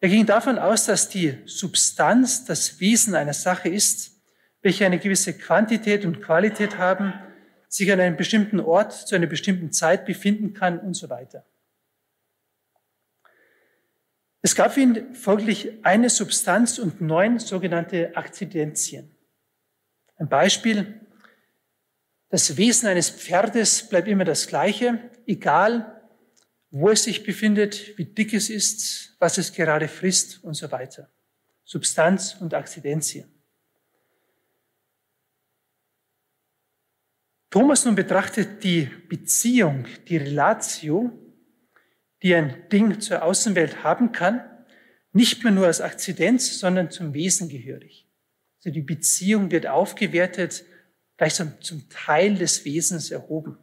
Er 0.00 0.08
ging 0.08 0.26
davon 0.26 0.58
aus, 0.58 0.86
dass 0.86 1.08
die 1.08 1.38
Substanz 1.44 2.44
das 2.46 2.80
Wesen 2.80 3.14
einer 3.14 3.32
Sache 3.32 3.68
ist, 3.68 4.17
welche 4.62 4.86
eine 4.86 4.98
gewisse 4.98 5.36
Quantität 5.36 6.04
und 6.04 6.20
Qualität 6.20 6.78
haben, 6.78 7.12
sich 7.68 7.92
an 7.92 8.00
einem 8.00 8.16
bestimmten 8.16 8.60
Ort 8.60 8.92
zu 8.92 9.14
einer 9.14 9.26
bestimmten 9.26 9.72
Zeit 9.72 10.06
befinden 10.06 10.54
kann 10.54 10.78
und 10.78 10.94
so 10.94 11.10
weiter. 11.10 11.44
Es 14.40 14.54
gab 14.54 14.72
für 14.72 15.06
folglich 15.14 15.84
eine 15.84 16.10
Substanz 16.10 16.78
und 16.78 17.00
neun 17.00 17.38
sogenannte 17.38 18.16
Akzidenzien. 18.16 19.10
Ein 20.16 20.28
Beispiel. 20.28 21.00
Das 22.30 22.56
Wesen 22.56 22.88
eines 22.88 23.10
Pferdes 23.10 23.88
bleibt 23.88 24.08
immer 24.08 24.24
das 24.24 24.46
gleiche, 24.46 25.00
egal 25.26 25.94
wo 26.70 26.90
es 26.90 27.04
sich 27.04 27.24
befindet, 27.24 27.96
wie 27.96 28.04
dick 28.04 28.34
es 28.34 28.50
ist, 28.50 29.16
was 29.18 29.38
es 29.38 29.52
gerade 29.52 29.88
frisst 29.88 30.44
und 30.44 30.54
so 30.54 30.70
weiter. 30.70 31.10
Substanz 31.64 32.36
und 32.38 32.54
Akzidenzien. 32.54 33.37
Thomas 37.50 37.84
nun 37.84 37.94
betrachtet 37.94 38.62
die 38.62 38.90
Beziehung, 39.08 39.86
die 40.08 40.18
Relatio, 40.18 41.12
die 42.22 42.34
ein 42.34 42.68
Ding 42.70 43.00
zur 43.00 43.22
Außenwelt 43.22 43.82
haben 43.82 44.12
kann, 44.12 44.40
nicht 45.12 45.42
mehr 45.44 45.52
nur 45.52 45.66
als 45.66 45.80
Akzidenz, 45.80 46.58
sondern 46.58 46.90
zum 46.90 47.14
Wesen 47.14 47.48
gehörig. 47.48 48.06
Also 48.58 48.70
die 48.70 48.82
Beziehung 48.82 49.50
wird 49.50 49.66
aufgewertet, 49.66 50.64
gleichsam 51.16 51.60
zum 51.60 51.88
Teil 51.88 52.34
des 52.34 52.64
Wesens 52.64 53.10
erhoben. 53.10 53.56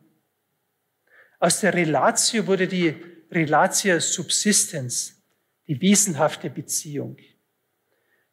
Aus 1.40 1.60
der 1.60 1.74
Relatio 1.74 2.48
wurde 2.48 2.68
die 2.68 2.96
Relatia 3.30 4.00
Subsistens, 4.00 5.22
die 5.68 5.80
wesenhafte 5.80 6.50
Beziehung. 6.50 7.18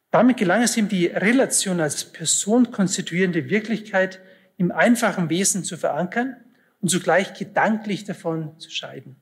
Damit 0.09 0.37
gelang 0.37 0.63
es 0.63 0.77
ihm, 0.77 0.87
die 0.87 1.07
Relation 1.07 1.79
als 1.79 2.11
Person 2.11 2.71
konstituierende 2.71 3.49
Wirklichkeit 3.49 4.19
im 4.57 4.71
einfachen 4.71 5.29
Wesen 5.29 5.63
zu 5.63 5.77
verankern 5.77 6.37
und 6.81 6.89
zugleich 6.89 7.33
gedanklich 7.33 8.03
davon 8.03 8.59
zu 8.59 8.69
scheiden. 8.69 9.15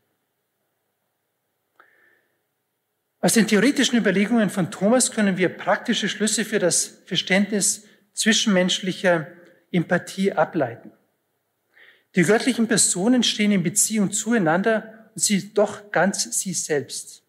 Aus 3.20 3.34
den 3.34 3.46
theoretischen 3.46 4.00
Überlegungen 4.00 4.50
von 4.50 4.72
Thomas 4.72 5.12
können 5.12 5.38
wir 5.38 5.50
praktische 5.50 6.10
Schlüsse 6.10 6.44
für 6.44 6.58
das 6.58 7.02
Verständnis 7.06 7.86
zwischenmenschlicher 8.14 9.28
Empathie 9.72 10.34
ableiten. 10.34 10.92
Die 12.16 12.24
göttlichen 12.24 12.68
Personen 12.68 13.24
stehen 13.24 13.52
in 13.52 13.64
Beziehung 13.64 14.12
zueinander 14.12 15.12
und 15.14 15.22
sie 15.22 15.54
doch 15.54 15.92
ganz 15.92 16.40
sie 16.40 16.54
selbst. 16.54 17.24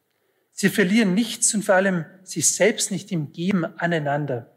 Sie 0.53 0.71
verlieren 0.71 1.15
nichts 1.15 1.55
und 1.55 1.65
vor 1.65 1.77
allem 1.77 2.05
sich 2.25 2.53
selbst 2.55 2.91
nicht 2.91 3.13
im 3.13 3.33
Geben 3.33 3.65
aneinander. 3.79 4.52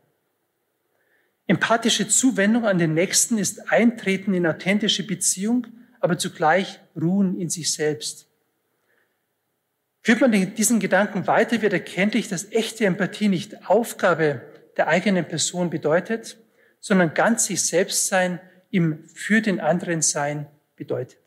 Empathische 1.48 2.08
Zuwendung 2.08 2.66
an 2.66 2.80
den 2.80 2.94
Nächsten 2.94 3.38
ist 3.38 3.72
Eintreten 3.72 4.34
in 4.34 4.48
authentische 4.48 5.06
Beziehung, 5.06 5.68
aber 6.00 6.18
zugleich 6.18 6.80
Ruhen 7.00 7.40
in 7.40 7.50
sich 7.50 7.72
selbst. 7.72 8.28
Führt 10.02 10.22
man 10.22 10.32
diesen 10.56 10.80
Gedanken 10.80 11.28
weiter, 11.28 11.62
wird 11.62 11.74
erkenntlich, 11.74 12.28
dass 12.28 12.52
echte 12.52 12.86
Empathie 12.86 13.28
nicht 13.28 13.70
Aufgabe 13.70 14.42
der 14.78 14.88
eigenen 14.88 15.28
Person 15.28 15.70
bedeutet, 15.70 16.38
sondern 16.80 17.14
ganz 17.14 17.46
sich 17.46 17.64
selbst 17.64 18.08
sein, 18.08 18.40
im 18.70 19.08
für 19.10 19.42
den 19.42 19.60
anderen 19.60 20.02
sein 20.02 20.48
bedeutet. 20.76 21.18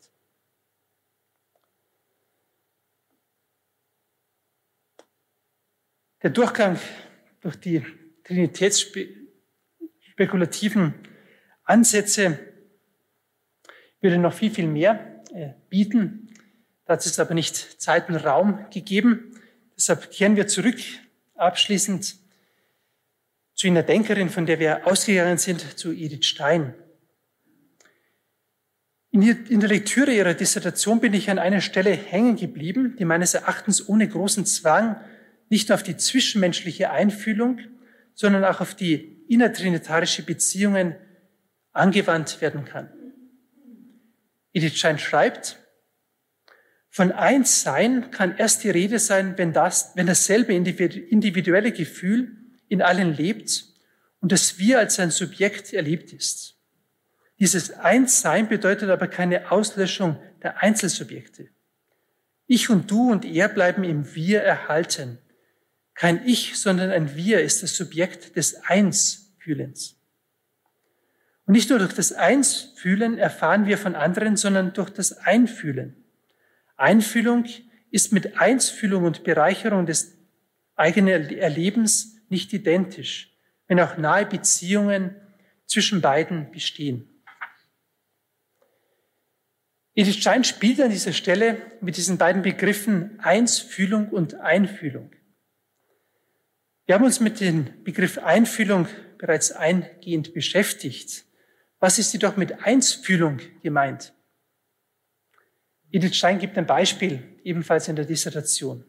Der 6.21 6.29
Durchgang 6.29 6.77
durch 7.41 7.55
die 7.55 7.85
trinitätsspekulativen 10.19 10.93
Ansätze 11.63 12.39
würde 14.01 14.17
noch 14.17 14.33
viel, 14.33 14.51
viel 14.51 14.67
mehr 14.67 15.23
äh, 15.33 15.51
bieten. 15.69 16.29
Dazu 16.85 17.09
ist 17.09 17.19
aber 17.19 17.33
nicht 17.33 17.81
Zeit 17.81 18.09
und 18.09 18.15
Raum 18.17 18.65
gegeben. 18.73 19.39
Deshalb 19.75 20.11
kehren 20.11 20.35
wir 20.35 20.47
zurück 20.47 20.77
abschließend 21.35 22.15
zu 23.53 23.67
einer 23.67 23.83
Denkerin, 23.83 24.29
von 24.29 24.45
der 24.45 24.59
wir 24.59 24.87
ausgegangen 24.87 25.37
sind, 25.37 25.77
zu 25.77 25.91
Edith 25.91 26.25
Stein. 26.25 26.73
In 29.11 29.59
der 29.59 29.69
Lektüre 29.69 30.13
ihrer 30.13 30.33
Dissertation 30.33 30.99
bin 30.99 31.13
ich 31.13 31.29
an 31.29 31.39
einer 31.39 31.61
Stelle 31.61 31.91
hängen 31.91 32.35
geblieben, 32.35 32.95
die 32.99 33.05
meines 33.05 33.33
Erachtens 33.33 33.87
ohne 33.87 34.07
großen 34.07 34.45
Zwang 34.45 34.97
nicht 35.49 35.69
nur 35.69 35.75
auf 35.75 35.83
die 35.83 35.97
zwischenmenschliche 35.97 36.91
Einfühlung, 36.91 37.59
sondern 38.13 38.45
auch 38.45 38.61
auf 38.61 38.75
die 38.75 39.18
innertrinitarische 39.29 40.23
Beziehungen 40.23 40.95
angewandt 41.71 42.41
werden 42.41 42.65
kann. 42.65 42.89
Edith 44.51 44.77
Stein 44.77 44.99
schreibt, 44.99 45.57
von 46.89 47.11
Einssein 47.11 48.09
kann 48.09 48.35
erst 48.37 48.63
die 48.63 48.71
Rede 48.71 48.97
sein, 48.97 49.37
wenn, 49.37 49.53
das, 49.53 49.91
wenn 49.95 50.07
dasselbe 50.07 50.53
individuelle 50.53 51.71
Gefühl 51.71 52.35
in 52.67 52.81
allen 52.81 53.15
lebt 53.15 53.65
und 54.19 54.31
das 54.31 54.57
Wir 54.57 54.79
als 54.79 54.99
ein 54.99 55.11
Subjekt 55.11 55.71
erlebt 55.71 56.11
ist. 56.11 56.57
Dieses 57.37 57.71
Einssein 57.71 58.49
bedeutet 58.49 58.89
aber 58.89 59.07
keine 59.07 59.51
Auslöschung 59.51 60.19
der 60.41 60.61
Einzelsubjekte. 60.61 61.49
Ich 62.47 62.71
und 62.71 62.89
du 62.89 63.11
und 63.11 63.23
er 63.23 63.47
bleiben 63.47 63.83
im 63.83 64.15
Wir 64.15 64.41
erhalten. 64.41 65.19
Kein 65.99 66.25
Ich, 66.25 66.57
sondern 66.57 66.91
ein 66.91 67.17
Wir 67.17 67.41
ist 67.41 67.61
das 67.61 67.75
Subjekt 67.75 68.37
des 68.37 68.63
Einsfühlens. 68.63 69.97
Und 71.45 71.51
nicht 71.51 71.69
nur 71.69 71.77
durch 71.77 71.91
das 71.91 72.13
Einsfühlen 72.13 73.17
erfahren 73.17 73.65
wir 73.65 73.77
von 73.77 73.95
anderen, 73.95 74.37
sondern 74.37 74.71
durch 74.71 74.89
das 74.91 75.11
Einfühlen. 75.11 76.01
Einfühlung 76.77 77.43
ist 77.91 78.13
mit 78.13 78.39
Einsfühlung 78.39 79.03
und 79.03 79.25
Bereicherung 79.25 79.85
des 79.85 80.15
eigenen 80.77 81.31
Erlebens 81.37 82.15
nicht 82.29 82.53
identisch, 82.53 83.35
wenn 83.67 83.81
auch 83.81 83.97
nahe 83.97 84.25
Beziehungen 84.25 85.17
zwischen 85.65 85.99
beiden 85.99 86.49
bestehen. 86.51 87.09
Edith 89.95 90.15
Stein 90.15 90.45
spielt 90.45 90.79
an 90.79 90.91
dieser 90.91 91.11
Stelle 91.11 91.61
mit 91.81 91.97
diesen 91.97 92.17
beiden 92.17 92.41
Begriffen 92.41 93.19
Einsfühlung 93.19 94.07
und 94.07 94.35
Einfühlung. 94.35 95.11
Wir 96.89 96.95
haben 96.95 97.05
uns 97.05 97.19
mit 97.19 97.39
dem 97.39 97.83
Begriff 97.83 98.17
Einfühlung 98.17 98.87
bereits 99.19 99.51
eingehend 99.51 100.33
beschäftigt. 100.33 101.23
Was 101.79 101.99
ist 101.99 102.13
jedoch 102.13 102.35
mit 102.35 102.65
Einsfühlung 102.65 103.37
gemeint? 103.61 104.11
Edith 105.91 106.15
Stein 106.15 106.39
gibt 106.39 106.57
ein 106.57 106.65
Beispiel, 106.65 107.21
ebenfalls 107.43 107.89
in 107.89 107.95
der 107.95 108.05
Dissertation. 108.05 108.85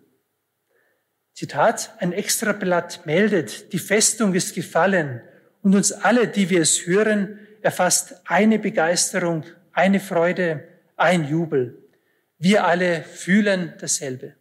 Zitat, 1.34 1.94
ein 1.98 2.14
Extrablatt 2.14 3.04
meldet, 3.04 3.70
die 3.74 3.78
Festung 3.78 4.32
ist 4.32 4.54
gefallen 4.54 5.20
und 5.60 5.74
uns 5.74 5.92
alle, 5.92 6.26
die 6.26 6.48
wir 6.48 6.62
es 6.62 6.86
hören, 6.86 7.38
erfasst 7.60 8.22
eine 8.24 8.58
Begeisterung, 8.58 9.44
eine 9.72 10.00
Freude, 10.00 10.66
ein 10.96 11.28
Jubel. 11.28 11.86
Wir 12.38 12.64
alle 12.64 13.02
fühlen 13.02 13.74
dasselbe. 13.78 14.39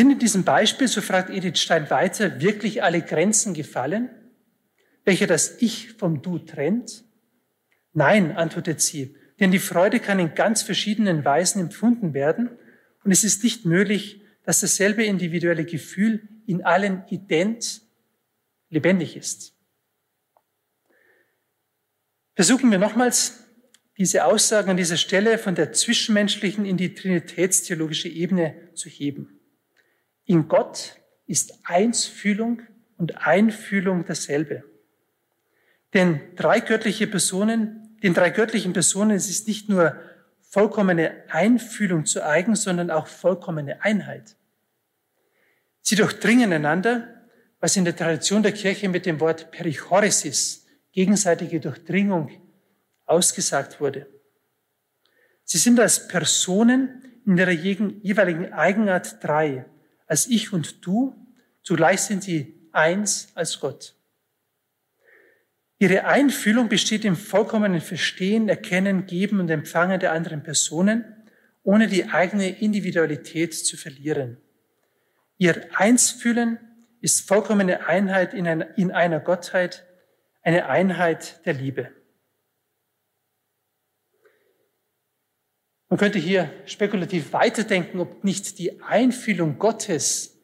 Sind 0.00 0.12
in 0.12 0.18
diesem 0.18 0.44
Beispiel, 0.44 0.88
so 0.88 1.02
fragt 1.02 1.28
Edith 1.28 1.58
Stein 1.58 1.90
weiter, 1.90 2.40
wirklich 2.40 2.82
alle 2.82 3.02
Grenzen 3.02 3.52
gefallen, 3.52 4.08
welche 5.04 5.26
das 5.26 5.60
Ich 5.60 5.92
vom 5.92 6.22
Du 6.22 6.38
trennt? 6.38 7.04
Nein, 7.92 8.34
antwortet 8.34 8.80
sie, 8.80 9.14
denn 9.40 9.50
die 9.50 9.58
Freude 9.58 10.00
kann 10.00 10.18
in 10.18 10.34
ganz 10.34 10.62
verschiedenen 10.62 11.22
Weisen 11.26 11.60
empfunden 11.60 12.14
werden 12.14 12.48
und 13.04 13.12
es 13.12 13.24
ist 13.24 13.44
nicht 13.44 13.66
möglich, 13.66 14.22
dass 14.42 14.60
dasselbe 14.60 15.04
individuelle 15.04 15.66
Gefühl 15.66 16.26
in 16.46 16.64
allen 16.64 17.04
ident 17.10 17.82
lebendig 18.70 19.18
ist. 19.18 19.52
Versuchen 22.34 22.70
wir 22.70 22.78
nochmals 22.78 23.44
diese 23.98 24.24
Aussagen 24.24 24.70
an 24.70 24.78
dieser 24.78 24.96
Stelle 24.96 25.36
von 25.36 25.54
der 25.54 25.74
zwischenmenschlichen 25.74 26.64
in 26.64 26.78
die 26.78 26.94
trinitätstheologische 26.94 28.08
Ebene 28.08 28.54
zu 28.72 28.88
heben. 28.88 29.39
In 30.30 30.46
Gott 30.46 30.94
ist 31.26 31.58
Einsfühlung 31.64 32.62
und 32.96 33.26
Einfühlung 33.26 34.04
dasselbe. 34.04 34.62
Denn 35.92 36.20
drei 36.36 36.60
göttliche 36.60 37.08
Personen, 37.08 37.98
den 38.04 38.14
drei 38.14 38.30
göttlichen 38.30 38.72
Personen 38.72 39.10
es 39.10 39.28
ist 39.28 39.48
nicht 39.48 39.68
nur 39.68 40.00
vollkommene 40.38 41.24
Einfühlung 41.30 42.06
zu 42.06 42.24
eigen, 42.24 42.54
sondern 42.54 42.92
auch 42.92 43.08
vollkommene 43.08 43.82
Einheit. 43.82 44.36
Sie 45.80 45.96
durchdringen 45.96 46.52
einander, 46.52 47.08
was 47.58 47.76
in 47.76 47.84
der 47.84 47.96
Tradition 47.96 48.44
der 48.44 48.52
Kirche 48.52 48.88
mit 48.88 49.06
dem 49.06 49.18
Wort 49.18 49.50
Perichoresis, 49.50 50.64
gegenseitige 50.92 51.58
Durchdringung, 51.58 52.30
ausgesagt 53.04 53.80
wurde. 53.80 54.06
Sie 55.42 55.58
sind 55.58 55.80
als 55.80 56.06
Personen 56.06 57.02
in 57.26 57.36
ihrer 57.36 57.50
jeweiligen 57.50 58.52
Eigenart 58.52 59.24
drei, 59.24 59.66
als 60.10 60.26
ich 60.26 60.52
und 60.52 60.84
du, 60.84 61.14
zugleich 61.62 62.00
sind 62.00 62.24
sie 62.24 62.68
eins 62.72 63.28
als 63.36 63.60
Gott. 63.60 63.94
Ihre 65.78 66.04
Einfühlung 66.04 66.68
besteht 66.68 67.04
im 67.04 67.14
vollkommenen 67.14 67.80
Verstehen, 67.80 68.48
Erkennen, 68.48 69.06
Geben 69.06 69.38
und 69.38 69.48
Empfangen 69.50 70.00
der 70.00 70.12
anderen 70.12 70.42
Personen, 70.42 71.04
ohne 71.62 71.86
die 71.86 72.06
eigene 72.06 72.60
Individualität 72.60 73.54
zu 73.54 73.76
verlieren. 73.76 74.38
Ihr 75.38 75.68
Einsfühlen 75.76 76.58
ist 77.00 77.28
vollkommene 77.28 77.86
Einheit 77.86 78.34
in 78.34 78.48
einer, 78.48 78.76
in 78.76 78.90
einer 78.90 79.20
Gottheit, 79.20 79.86
eine 80.42 80.66
Einheit 80.66 81.40
der 81.46 81.54
Liebe. 81.54 81.92
Man 85.90 85.98
könnte 85.98 86.20
hier 86.20 86.52
spekulativ 86.66 87.32
weiterdenken, 87.32 87.98
ob 87.98 88.22
nicht 88.22 88.60
die 88.60 88.80
Einfühlung 88.80 89.58
Gottes 89.58 90.38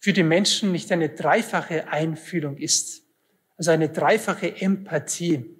für 0.00 0.12
die 0.12 0.24
Menschen 0.24 0.72
nicht 0.72 0.90
eine 0.90 1.08
dreifache 1.08 1.86
Einfühlung 1.86 2.56
ist. 2.56 3.04
Also 3.56 3.70
eine 3.70 3.90
dreifache 3.90 4.60
Empathie. 4.60 5.56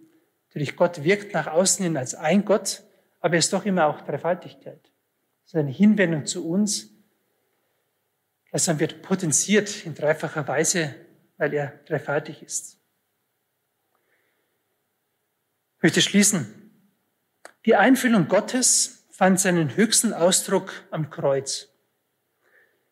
Natürlich, 0.49 0.75
Gott 0.75 1.05
wirkt 1.05 1.35
nach 1.35 1.47
außen 1.47 1.85
hin 1.85 1.97
als 1.97 2.17
ein 2.17 2.45
Gott, 2.45 2.83
aber 3.21 3.35
er 3.35 3.39
ist 3.39 3.53
doch 3.53 3.65
immer 3.65 3.87
auch 3.87 4.01
Dreifaltigkeit. 4.01 4.83
Das 5.45 5.53
ist 5.53 5.55
eine 5.55 5.71
Hinwendung 5.71 6.27
zu 6.27 6.49
uns. 6.49 6.91
Dann 8.51 8.81
wird 8.81 9.03
potenziert 9.03 9.87
in 9.87 9.95
dreifacher 9.95 10.49
Weise, 10.49 10.97
weil 11.37 11.55
er 11.55 11.79
dreifaltig 11.87 12.43
ist. 12.43 12.77
Ich 15.77 15.83
möchte 15.85 16.03
schließen. 16.03 16.73
Die 17.67 17.77
Einfühlung 17.77 18.27
Gottes 18.27 18.98
fand 19.19 19.41
seinen 19.41 19.75
höchsten 19.75 20.13
Ausdruck 20.13 20.73
am 20.93 21.11
Kreuz. 21.11 21.71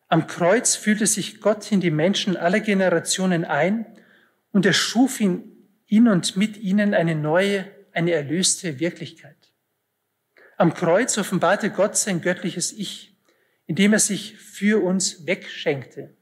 Am 0.09 0.27
Kreuz 0.27 0.75
fühlte 0.75 1.07
sich 1.07 1.39
Gott 1.39 1.71
in 1.71 1.79
die 1.79 1.89
Menschen 1.89 2.35
aller 2.35 2.59
Generationen 2.59 3.45
ein 3.45 3.85
und 4.51 4.65
er 4.65 4.73
schuf 4.73 5.21
in, 5.21 5.53
in 5.85 6.09
und 6.09 6.35
mit 6.35 6.57
ihnen 6.57 6.93
eine 6.93 7.15
neue, 7.15 7.63
eine 7.93 8.11
erlöste 8.11 8.81
Wirklichkeit. 8.81 9.37
Am 10.57 10.73
Kreuz 10.73 11.17
offenbarte 11.17 11.69
Gott 11.69 11.95
sein 11.95 12.19
göttliches 12.19 12.73
Ich, 12.73 13.15
indem 13.65 13.93
er 13.93 13.99
sich 13.99 14.35
für 14.35 14.83
uns 14.83 15.25
wegschenkte. 15.25 16.13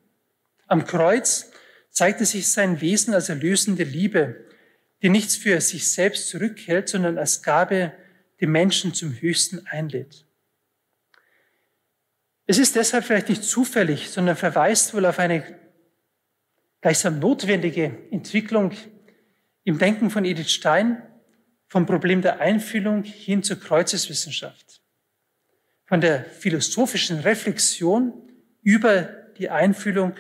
Am 0.68 0.86
Kreuz 0.86 1.50
zeigte 1.90 2.26
sich 2.26 2.52
sein 2.52 2.80
Wesen 2.80 3.16
als 3.16 3.30
erlösende 3.30 3.84
Liebe, 3.84 4.46
die 5.02 5.10
nichts 5.10 5.36
für 5.36 5.60
sich 5.62 5.92
selbst 5.92 6.30
zurückhält, 6.30 6.90
sondern 6.90 7.18
als 7.18 7.42
Gabe 7.42 7.92
die 8.40 8.48
Menschen 8.48 8.94
zum 8.94 9.14
Höchsten 9.14 9.66
einlädt. 9.68 10.26
Es 12.48 12.58
ist 12.58 12.76
deshalb 12.76 13.06
vielleicht 13.06 13.30
nicht 13.30 13.44
zufällig, 13.44 14.10
sondern 14.10 14.36
verweist 14.36 14.94
wohl 14.94 15.06
auf 15.06 15.20
eine 15.20 15.44
gleichsam 16.82 17.20
notwendige 17.20 17.98
Entwicklung 18.12 18.72
im 19.64 19.80
Denken 19.80 20.12
von 20.12 20.26
Edith 20.26 20.52
Stein 20.52 21.02
vom 21.68 21.88
Problem 21.88 22.22
der 22.22 22.40
Einfühlung 22.40 23.04
hin 23.04 23.42
zur 23.42 23.60
Kreuzeswissenschaft. 23.60 24.82
Von 25.86 26.02
der 26.02 26.24
philosophischen 26.24 27.20
Reflexion 27.20 28.14
über 28.62 29.04
die 29.38 29.50
Einfühlung 29.50 30.14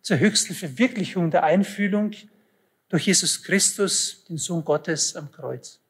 zur 0.00 0.18
höchsten 0.18 0.54
Verwirklichung 0.54 1.30
der 1.30 1.44
Einfühlung 1.44 2.12
durch 2.88 3.06
Jesus 3.06 3.42
Christus, 3.42 4.24
den 4.24 4.38
Sohn 4.38 4.64
Gottes 4.64 5.16
am 5.16 5.30
Kreuz. 5.30 5.80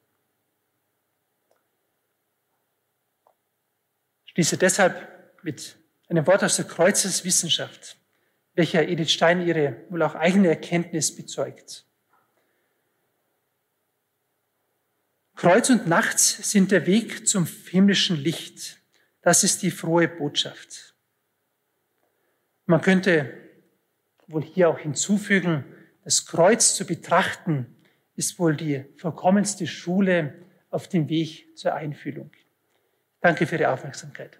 Schließe 4.37 4.57
deshalb 4.57 5.41
mit 5.41 5.79
einem 6.09 6.27
Wort 6.27 6.43
aus 6.43 6.57
der 6.57 6.65
Kreuzeswissenschaft 6.65 7.97
welcher 8.53 8.87
Edith 8.87 9.09
Stein 9.09 9.41
ihre 9.41 9.77
wohl 9.89 10.03
auch 10.03 10.13
eigene 10.13 10.49
Erkenntnis 10.49 11.15
bezeugt. 11.15 11.87
Kreuz 15.35 15.71
und 15.71 15.87
Nacht 15.87 16.19
sind 16.19 16.69
der 16.69 16.85
Weg 16.85 17.27
zum 17.27 17.47
himmlischen 17.47 18.15
Licht. 18.15 18.77
Das 19.23 19.43
ist 19.43 19.63
die 19.63 19.71
frohe 19.71 20.07
Botschaft. 20.07 20.93
Man 22.67 22.81
könnte 22.81 23.33
wohl 24.27 24.43
hier 24.43 24.69
auch 24.69 24.77
hinzufügen, 24.77 25.63
das 26.03 26.27
Kreuz 26.27 26.75
zu 26.75 26.85
betrachten 26.85 27.75
ist 28.15 28.37
wohl 28.37 28.55
die 28.55 28.85
vollkommenste 28.97 29.65
Schule 29.65 30.35
auf 30.69 30.87
dem 30.87 31.09
Weg 31.09 31.57
zur 31.57 31.73
Einfühlung. 31.73 32.29
Danke 33.27 33.45
für 33.45 33.57
Ihre 33.57 33.71
Aufmerksamkeit. 33.71 34.39